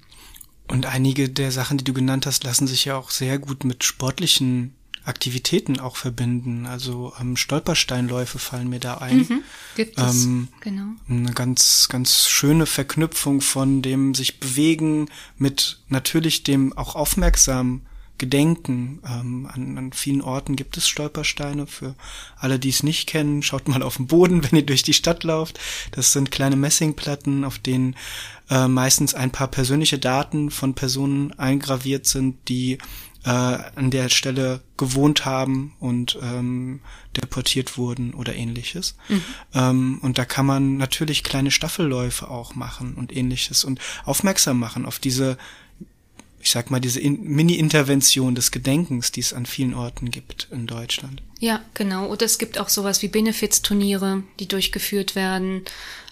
[0.67, 3.83] Und einige der Sachen, die du genannt hast, lassen sich ja auch sehr gut mit
[3.83, 4.73] sportlichen
[5.05, 6.65] Aktivitäten auch verbinden.
[6.65, 9.19] Also ähm, Stolpersteinläufe fallen mir da ein.
[9.19, 9.43] Mhm,
[9.75, 10.87] gibt es, ähm, genau.
[11.07, 17.81] Eine ganz, ganz schöne Verknüpfung von dem sich bewegen mit natürlich dem auch aufmerksam
[18.17, 18.99] Gedenken.
[19.05, 21.67] Ähm, an, an vielen Orten gibt es Stolpersteine.
[21.67, 21.95] Für
[22.37, 25.23] alle, die es nicht kennen, schaut mal auf den Boden, wenn ihr durch die Stadt
[25.23, 25.59] lauft.
[25.91, 27.95] Das sind kleine Messingplatten, auf denen
[28.49, 32.77] äh, meistens ein paar persönliche Daten von Personen eingraviert sind, die
[33.25, 36.79] äh, an der Stelle gewohnt haben und ähm,
[37.17, 38.95] deportiert wurden oder ähnliches.
[39.09, 39.23] Mhm.
[39.53, 44.85] Ähm, und da kann man natürlich kleine Staffelläufe auch machen und ähnliches und aufmerksam machen
[44.85, 45.37] auf diese
[46.45, 51.23] ich sag mal, diese Mini-Intervention des Gedenkens, die es an vielen Orten gibt in Deutschland.
[51.39, 52.05] Ja, genau.
[52.05, 55.63] Oder es gibt auch sowas wie Benefizturniere, die durchgeführt werden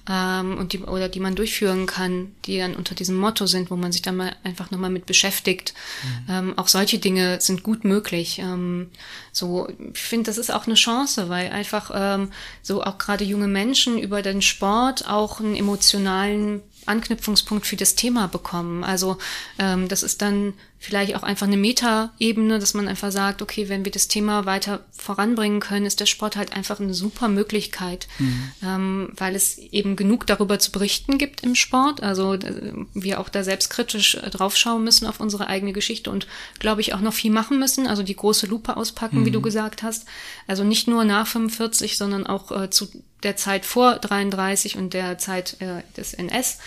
[0.09, 3.75] ähm, und die oder die man durchführen kann, die dann unter diesem Motto sind, wo
[3.75, 5.75] man sich dann mal einfach nochmal mit beschäftigt.
[6.03, 6.33] Mhm.
[6.33, 8.39] Ähm, auch solche Dinge sind gut möglich.
[8.39, 8.89] Ähm,
[9.31, 12.31] so, ich finde, das ist auch eine Chance, weil einfach ähm,
[12.63, 18.27] so auch gerade junge Menschen über den Sport auch einen emotionalen Anknüpfungspunkt für das Thema
[18.27, 18.83] bekommen.
[18.83, 19.17] Also
[19.59, 20.53] ähm, das ist dann
[20.83, 24.83] vielleicht auch einfach eine Meta-Ebene, dass man einfach sagt, okay, wenn wir das Thema weiter
[24.91, 28.51] voranbringen können, ist der Sport halt einfach eine super Möglichkeit, mhm.
[28.61, 32.03] ähm, weil es eben genug darüber zu berichten gibt im Sport.
[32.03, 36.27] Also äh, wir auch da selbstkritisch äh, draufschauen müssen auf unsere eigene Geschichte und
[36.59, 37.87] glaube ich auch noch viel machen müssen.
[37.87, 39.25] Also die große Lupe auspacken, mhm.
[39.25, 39.43] wie du mhm.
[39.43, 40.05] gesagt hast.
[40.47, 42.89] Also nicht nur nach 45, sondern auch äh, zu
[43.23, 46.57] der Zeit vor 33 und der Zeit äh, des NS.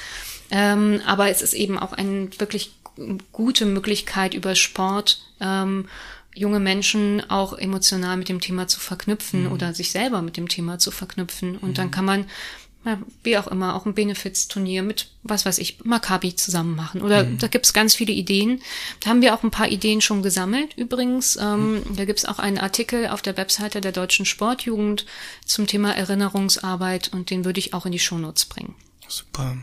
[0.50, 2.72] Ähm, aber es ist eben auch ein wirklich
[3.32, 5.86] gute Möglichkeit über Sport ähm,
[6.36, 9.52] junge Menschen auch emotional mit dem Thema zu verknüpfen mhm.
[9.52, 11.56] oder sich selber mit dem Thema zu verknüpfen.
[11.56, 11.74] Und mhm.
[11.74, 12.26] dann kann man,
[12.84, 17.00] ja, wie auch immer, auch ein Benefits-Turnier mit, was weiß ich, Maccabi zusammen machen.
[17.00, 17.38] Oder mhm.
[17.38, 18.60] da gibt's ganz viele Ideen.
[19.00, 20.76] Da haben wir auch ein paar Ideen schon gesammelt.
[20.76, 21.96] Übrigens, ähm, mhm.
[21.96, 25.06] da gibt's auch einen Artikel auf der Webseite der Deutschen Sportjugend
[25.44, 28.74] zum Thema Erinnerungsarbeit und den würde ich auch in die Shownotes bringen.
[29.08, 29.56] Super.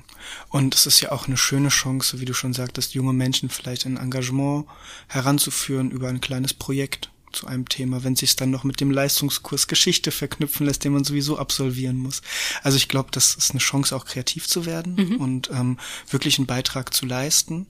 [0.49, 3.85] Und es ist ja auch eine schöne Chance, wie du schon sagtest, junge Menschen vielleicht
[3.85, 4.65] in Engagement
[5.07, 8.91] heranzuführen über ein kleines Projekt zu einem Thema, wenn sich es dann noch mit dem
[8.91, 12.21] Leistungskurs Geschichte verknüpfen lässt, den man sowieso absolvieren muss.
[12.61, 15.15] Also ich glaube, das ist eine Chance, auch kreativ zu werden mhm.
[15.17, 15.79] und ähm,
[16.09, 17.67] wirklich einen Beitrag zu leisten.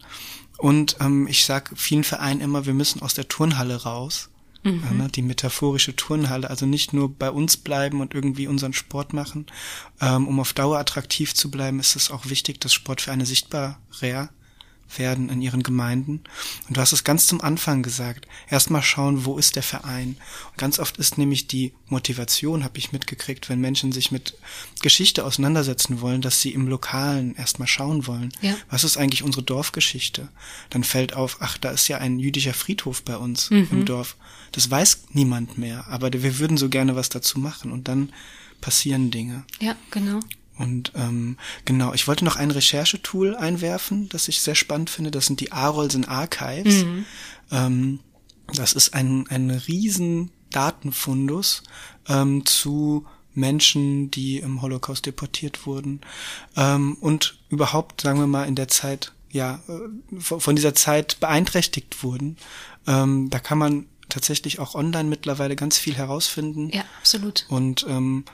[0.57, 4.29] Und ähm, ich sage vielen Vereinen immer, wir müssen aus der Turnhalle raus
[4.63, 4.99] Mhm.
[4.99, 9.45] Ja, die metaphorische Turnhalle, also nicht nur bei uns bleiben und irgendwie unseren Sport machen.
[9.99, 13.77] Ähm, um auf Dauer attraktiv zu bleiben, ist es auch wichtig, dass Sportvereine sichtbarer
[14.99, 16.21] werden in ihren Gemeinden.
[16.67, 18.27] Und du hast es ganz zum Anfang gesagt.
[18.49, 20.17] Erstmal schauen, wo ist der Verein.
[20.51, 24.35] Und ganz oft ist nämlich die Motivation, habe ich mitgekriegt, wenn Menschen sich mit
[24.81, 28.33] Geschichte auseinandersetzen wollen, dass sie im Lokalen erstmal schauen wollen.
[28.41, 28.55] Ja.
[28.69, 30.29] Was ist eigentlich unsere Dorfgeschichte?
[30.69, 33.67] Dann fällt auf, ach, da ist ja ein jüdischer Friedhof bei uns mhm.
[33.71, 34.15] im Dorf.
[34.51, 38.13] Das weiß niemand mehr, aber wir würden so gerne was dazu machen und dann
[38.61, 39.43] passieren Dinge.
[39.59, 40.19] Ja, genau.
[40.57, 45.11] Und ähm, genau, ich wollte noch ein Recherchetool einwerfen, das ich sehr spannend finde.
[45.11, 46.85] Das sind die Arolsen Archives.
[46.85, 47.05] Mhm.
[47.51, 47.99] Ähm,
[48.53, 51.63] das ist ein, ein riesen Datenfundus
[52.07, 56.01] ähm, zu Menschen, die im Holocaust deportiert wurden
[56.55, 62.03] ähm, und überhaupt, sagen wir mal, in der Zeit, ja, äh, von dieser Zeit beeinträchtigt
[62.03, 62.37] wurden.
[62.85, 66.69] Ähm, da kann man tatsächlich auch online mittlerweile ganz viel herausfinden.
[66.69, 67.45] Ja, absolut.
[67.49, 68.25] Und ähm,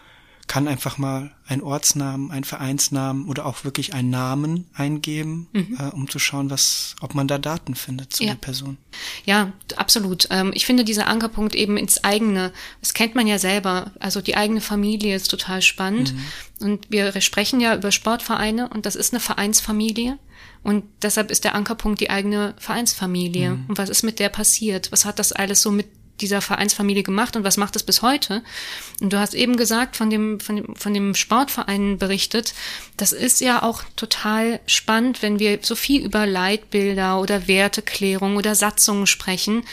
[0.50, 5.78] kann einfach mal einen Ortsnamen, einen Vereinsnamen oder auch wirklich einen Namen eingeben, mhm.
[5.80, 8.32] äh, um zu schauen, was, ob man da Daten findet zu ja.
[8.32, 8.80] der Person.
[9.26, 10.28] Ja, absolut.
[10.32, 14.36] Ähm, ich finde dieser Ankerpunkt eben ins eigene, das kennt man ja selber, also die
[14.36, 16.16] eigene Familie ist total spannend.
[16.16, 16.66] Mhm.
[16.66, 20.18] Und wir sprechen ja über Sportvereine und das ist eine Vereinsfamilie.
[20.64, 23.52] Und deshalb ist der Ankerpunkt die eigene Vereinsfamilie.
[23.52, 23.66] Mhm.
[23.68, 24.92] Und was ist mit der passiert?
[24.92, 25.88] Was hat das alles so mit
[26.22, 28.44] dieser Vereinsfamilie gemacht und was macht es bis heute?
[29.02, 32.54] Und du hast eben gesagt, von dem, von dem, von dem Sportverein berichtet.
[32.98, 38.56] Das ist ja auch total spannend, wenn wir so viel über Leitbilder oder Werteklärung oder
[38.56, 39.64] Satzungen sprechen.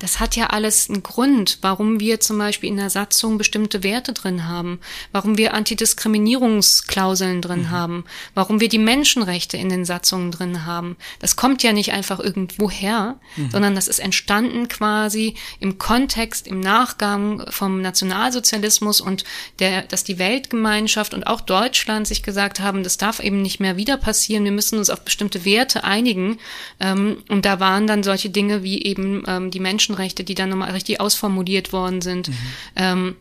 [0.00, 4.12] Das hat ja alles einen Grund, warum wir zum Beispiel in der Satzung bestimmte Werte
[4.12, 4.80] drin haben,
[5.12, 7.70] warum wir Antidiskriminierungsklauseln drin mhm.
[7.70, 10.96] haben, warum wir die Menschenrechte in den Satzungen drin haben.
[11.20, 13.50] Das kommt ja nicht einfach irgendwoher, mhm.
[13.50, 19.22] sondern das ist entstanden quasi im Kontext Kontext im Nachgang vom Nationalsozialismus und
[19.60, 23.76] der, dass die Weltgemeinschaft und auch Deutschland sich gesagt haben, das darf eben nicht mehr
[23.76, 26.38] wieder passieren, wir müssen uns auf bestimmte Werte einigen.
[26.80, 30.72] Ähm, und da waren dann solche Dinge wie eben ähm, die Menschenrechte, die dann nochmal
[30.72, 32.28] richtig ausformuliert worden sind.
[32.28, 32.34] Mhm.
[32.74, 33.16] Ähm,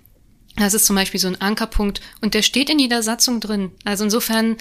[0.56, 3.72] das ist zum Beispiel so ein Ankerpunkt und der steht in jeder Satzung drin.
[3.86, 4.58] Also insofern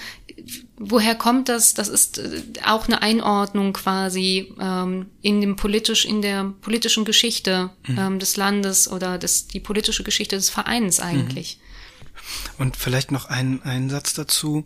[0.77, 1.73] woher kommt das?
[1.73, 7.71] Das ist äh, auch eine Einordnung quasi ähm, in dem politisch, in der politischen Geschichte
[7.87, 7.97] mhm.
[7.97, 11.59] ähm, des Landes oder des, die politische Geschichte des Vereins eigentlich.
[11.59, 12.61] Mhm.
[12.61, 14.65] Und vielleicht noch ein, ein Satz dazu.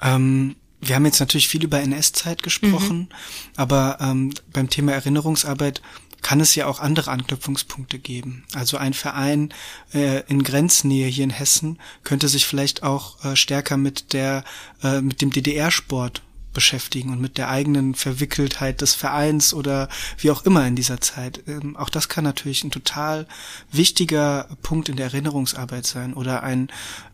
[0.00, 3.08] Ähm, wir haben jetzt natürlich viel über NS-Zeit gesprochen, mhm.
[3.56, 5.80] aber ähm, beim Thema Erinnerungsarbeit
[6.26, 8.42] kann es ja auch andere Anknüpfungspunkte geben.
[8.52, 9.54] Also ein Verein
[9.94, 14.42] äh, in Grenznähe hier in Hessen könnte sich vielleicht auch äh, stärker mit der
[14.82, 16.22] äh, mit dem DDR-Sport
[16.52, 21.44] beschäftigen und mit der eigenen Verwickeltheit des Vereins oder wie auch immer in dieser Zeit.
[21.46, 23.28] Ähm, auch das kann natürlich ein total
[23.70, 26.70] wichtiger Punkt in der Erinnerungsarbeit sein oder ein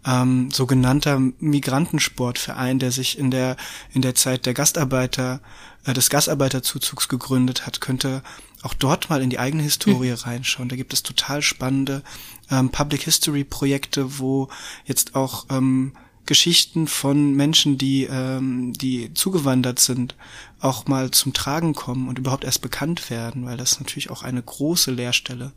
[0.06, 3.58] ähm, sogenannter Migrantensportverein, der sich in der
[3.92, 5.40] in der Zeit der Gastarbeiter
[5.84, 8.22] äh, des Gastarbeiterzuzugs gegründet hat, könnte
[8.62, 10.16] auch dort mal in die eigene Historie mhm.
[10.16, 10.68] reinschauen.
[10.68, 12.02] Da gibt es total spannende
[12.50, 14.48] ähm, Public History Projekte, wo
[14.84, 15.92] jetzt auch ähm,
[16.26, 20.14] Geschichten von Menschen, die, ähm, die zugewandert sind,
[20.60, 24.42] auch mal zum Tragen kommen und überhaupt erst bekannt werden, weil das natürlich auch eine
[24.42, 25.52] große Leerstelle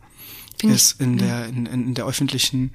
[0.60, 2.72] Find ist in der, in, in der öffentlichen,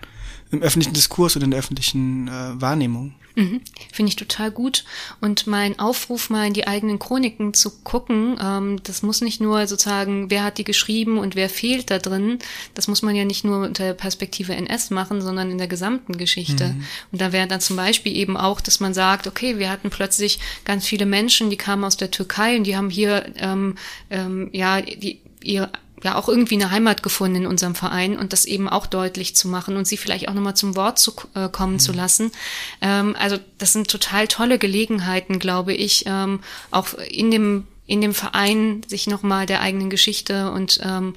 [0.53, 3.15] im öffentlichen Diskurs und in der öffentlichen äh, Wahrnehmung.
[3.35, 3.61] Mhm.
[3.93, 4.85] Finde ich total gut.
[5.21, 9.67] Und mein Aufruf, mal in die eigenen Chroniken zu gucken, ähm, das muss nicht nur
[9.67, 12.39] sozusagen, wer hat die geschrieben und wer fehlt da drin.
[12.75, 16.17] Das muss man ja nicht nur unter der Perspektive NS machen, sondern in der gesamten
[16.19, 16.69] Geschichte.
[16.69, 16.85] Mhm.
[17.13, 20.39] Und da wäre dann zum Beispiel eben auch, dass man sagt, okay, wir hatten plötzlich
[20.65, 23.77] ganz viele Menschen, die kamen aus der Türkei und die haben hier ähm,
[24.11, 25.71] ähm, ja die ihr
[26.05, 29.49] ja auch irgendwie eine Heimat gefunden in unserem Verein und das eben auch deutlich zu
[29.49, 31.79] machen und sie vielleicht auch nochmal zum Wort zu äh, kommen mhm.
[31.81, 32.33] zu lassen.
[32.81, 36.41] Ähm, also das sind total tolle Gelegenheiten, glaube ich, ähm,
[36.71, 41.15] auch in dem in dem Verein sich nochmal der eigenen Geschichte und ähm,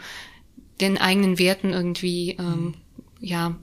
[0.82, 2.74] den eigenen Werten irgendwie ähm, mhm.
[3.20, 3.56] ja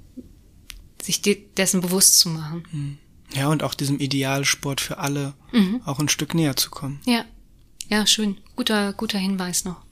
[1.02, 2.64] sich de dessen bewusst zu machen.
[2.70, 2.98] Mhm.
[3.34, 5.80] Ja, und auch diesem Idealsport für alle mhm.
[5.84, 7.00] auch ein Stück näher zu kommen.
[7.04, 7.24] Ja.
[7.88, 8.38] Ja, schön.
[8.54, 9.82] Guter, guter Hinweis noch.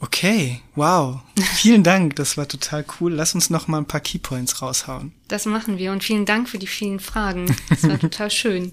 [0.00, 1.20] Okay, wow.
[1.54, 3.12] Vielen Dank, das war total cool.
[3.12, 5.12] Lass uns noch mal ein paar Keypoints raushauen.
[5.28, 7.54] Das machen wir und vielen Dank für die vielen Fragen.
[7.70, 8.72] Das war total schön.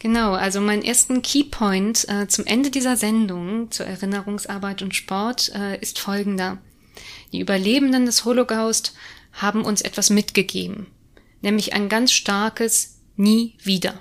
[0.00, 5.78] Genau, also mein ersten Keypoint äh, zum Ende dieser Sendung zur Erinnerungsarbeit und Sport äh,
[5.80, 6.58] ist folgender.
[7.32, 8.94] Die Überlebenden des Holocaust
[9.32, 10.88] haben uns etwas mitgegeben,
[11.40, 13.94] nämlich ein ganz starkes Nie wieder.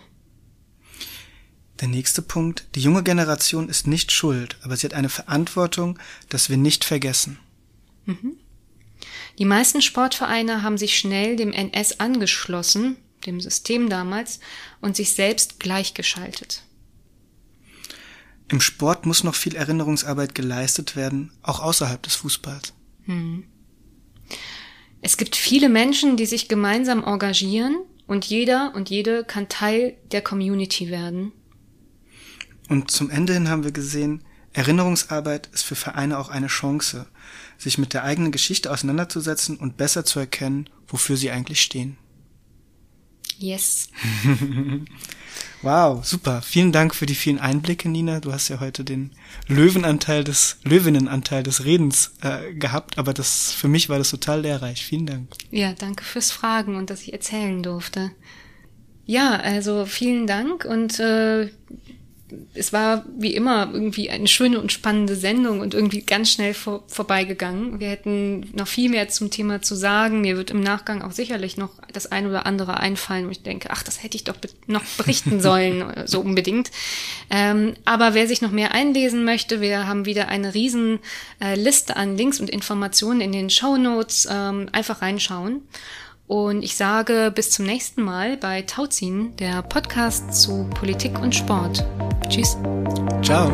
[1.82, 2.68] Der nächste Punkt.
[2.76, 5.98] Die junge Generation ist nicht schuld, aber sie hat eine Verantwortung,
[6.30, 7.40] dass wir nicht vergessen.
[8.06, 8.38] Mhm.
[9.40, 14.40] Die meisten Sportvereine haben sich schnell dem NS angeschlossen, dem System damals,
[14.80, 16.62] und sich selbst gleichgeschaltet.
[18.50, 22.74] Im Sport muss noch viel Erinnerungsarbeit geleistet werden, auch außerhalb des Fußballs.
[23.06, 23.46] Mhm.
[25.02, 30.22] Es gibt viele Menschen, die sich gemeinsam engagieren und jeder und jede kann Teil der
[30.22, 31.32] Community werden.
[32.72, 37.06] Und zum Ende hin haben wir gesehen, Erinnerungsarbeit ist für Vereine auch eine Chance,
[37.58, 41.98] sich mit der eigenen Geschichte auseinanderzusetzen und besser zu erkennen, wofür sie eigentlich stehen.
[43.38, 43.90] Yes.
[45.62, 46.42] wow, super.
[46.42, 48.22] Vielen Dank für die vielen Einblicke, Nina.
[48.22, 49.12] Du hast ja heute den
[49.50, 54.86] Löwenanteil des, Löwinnenanteil des Redens äh, gehabt, aber das, für mich war das total lehrreich.
[54.86, 55.28] Vielen Dank.
[55.50, 58.12] Ja, danke fürs Fragen und dass ich erzählen durfte.
[59.06, 61.50] Ja, also vielen Dank und äh,
[62.54, 66.84] es war wie immer irgendwie eine schöne und spannende Sendung und irgendwie ganz schnell vor,
[66.88, 67.80] vorbeigegangen.
[67.80, 70.22] Wir hätten noch viel mehr zum Thema zu sagen.
[70.22, 73.70] Mir wird im Nachgang auch sicherlich noch das ein oder andere einfallen, wo ich denke,
[73.72, 74.36] ach, das hätte ich doch
[74.68, 76.72] noch berichten sollen, so unbedingt.
[77.30, 81.00] Ähm, aber wer sich noch mehr einlesen möchte, wir haben wieder eine riesen
[81.42, 84.28] äh, Liste an Links und Informationen in den Show Notes.
[84.30, 85.62] Ähm, einfach reinschauen.
[86.32, 91.86] Und ich sage bis zum nächsten Mal bei Tauziehen, der Podcast zu Politik und Sport.
[92.30, 92.56] Tschüss.
[93.22, 93.52] Ciao.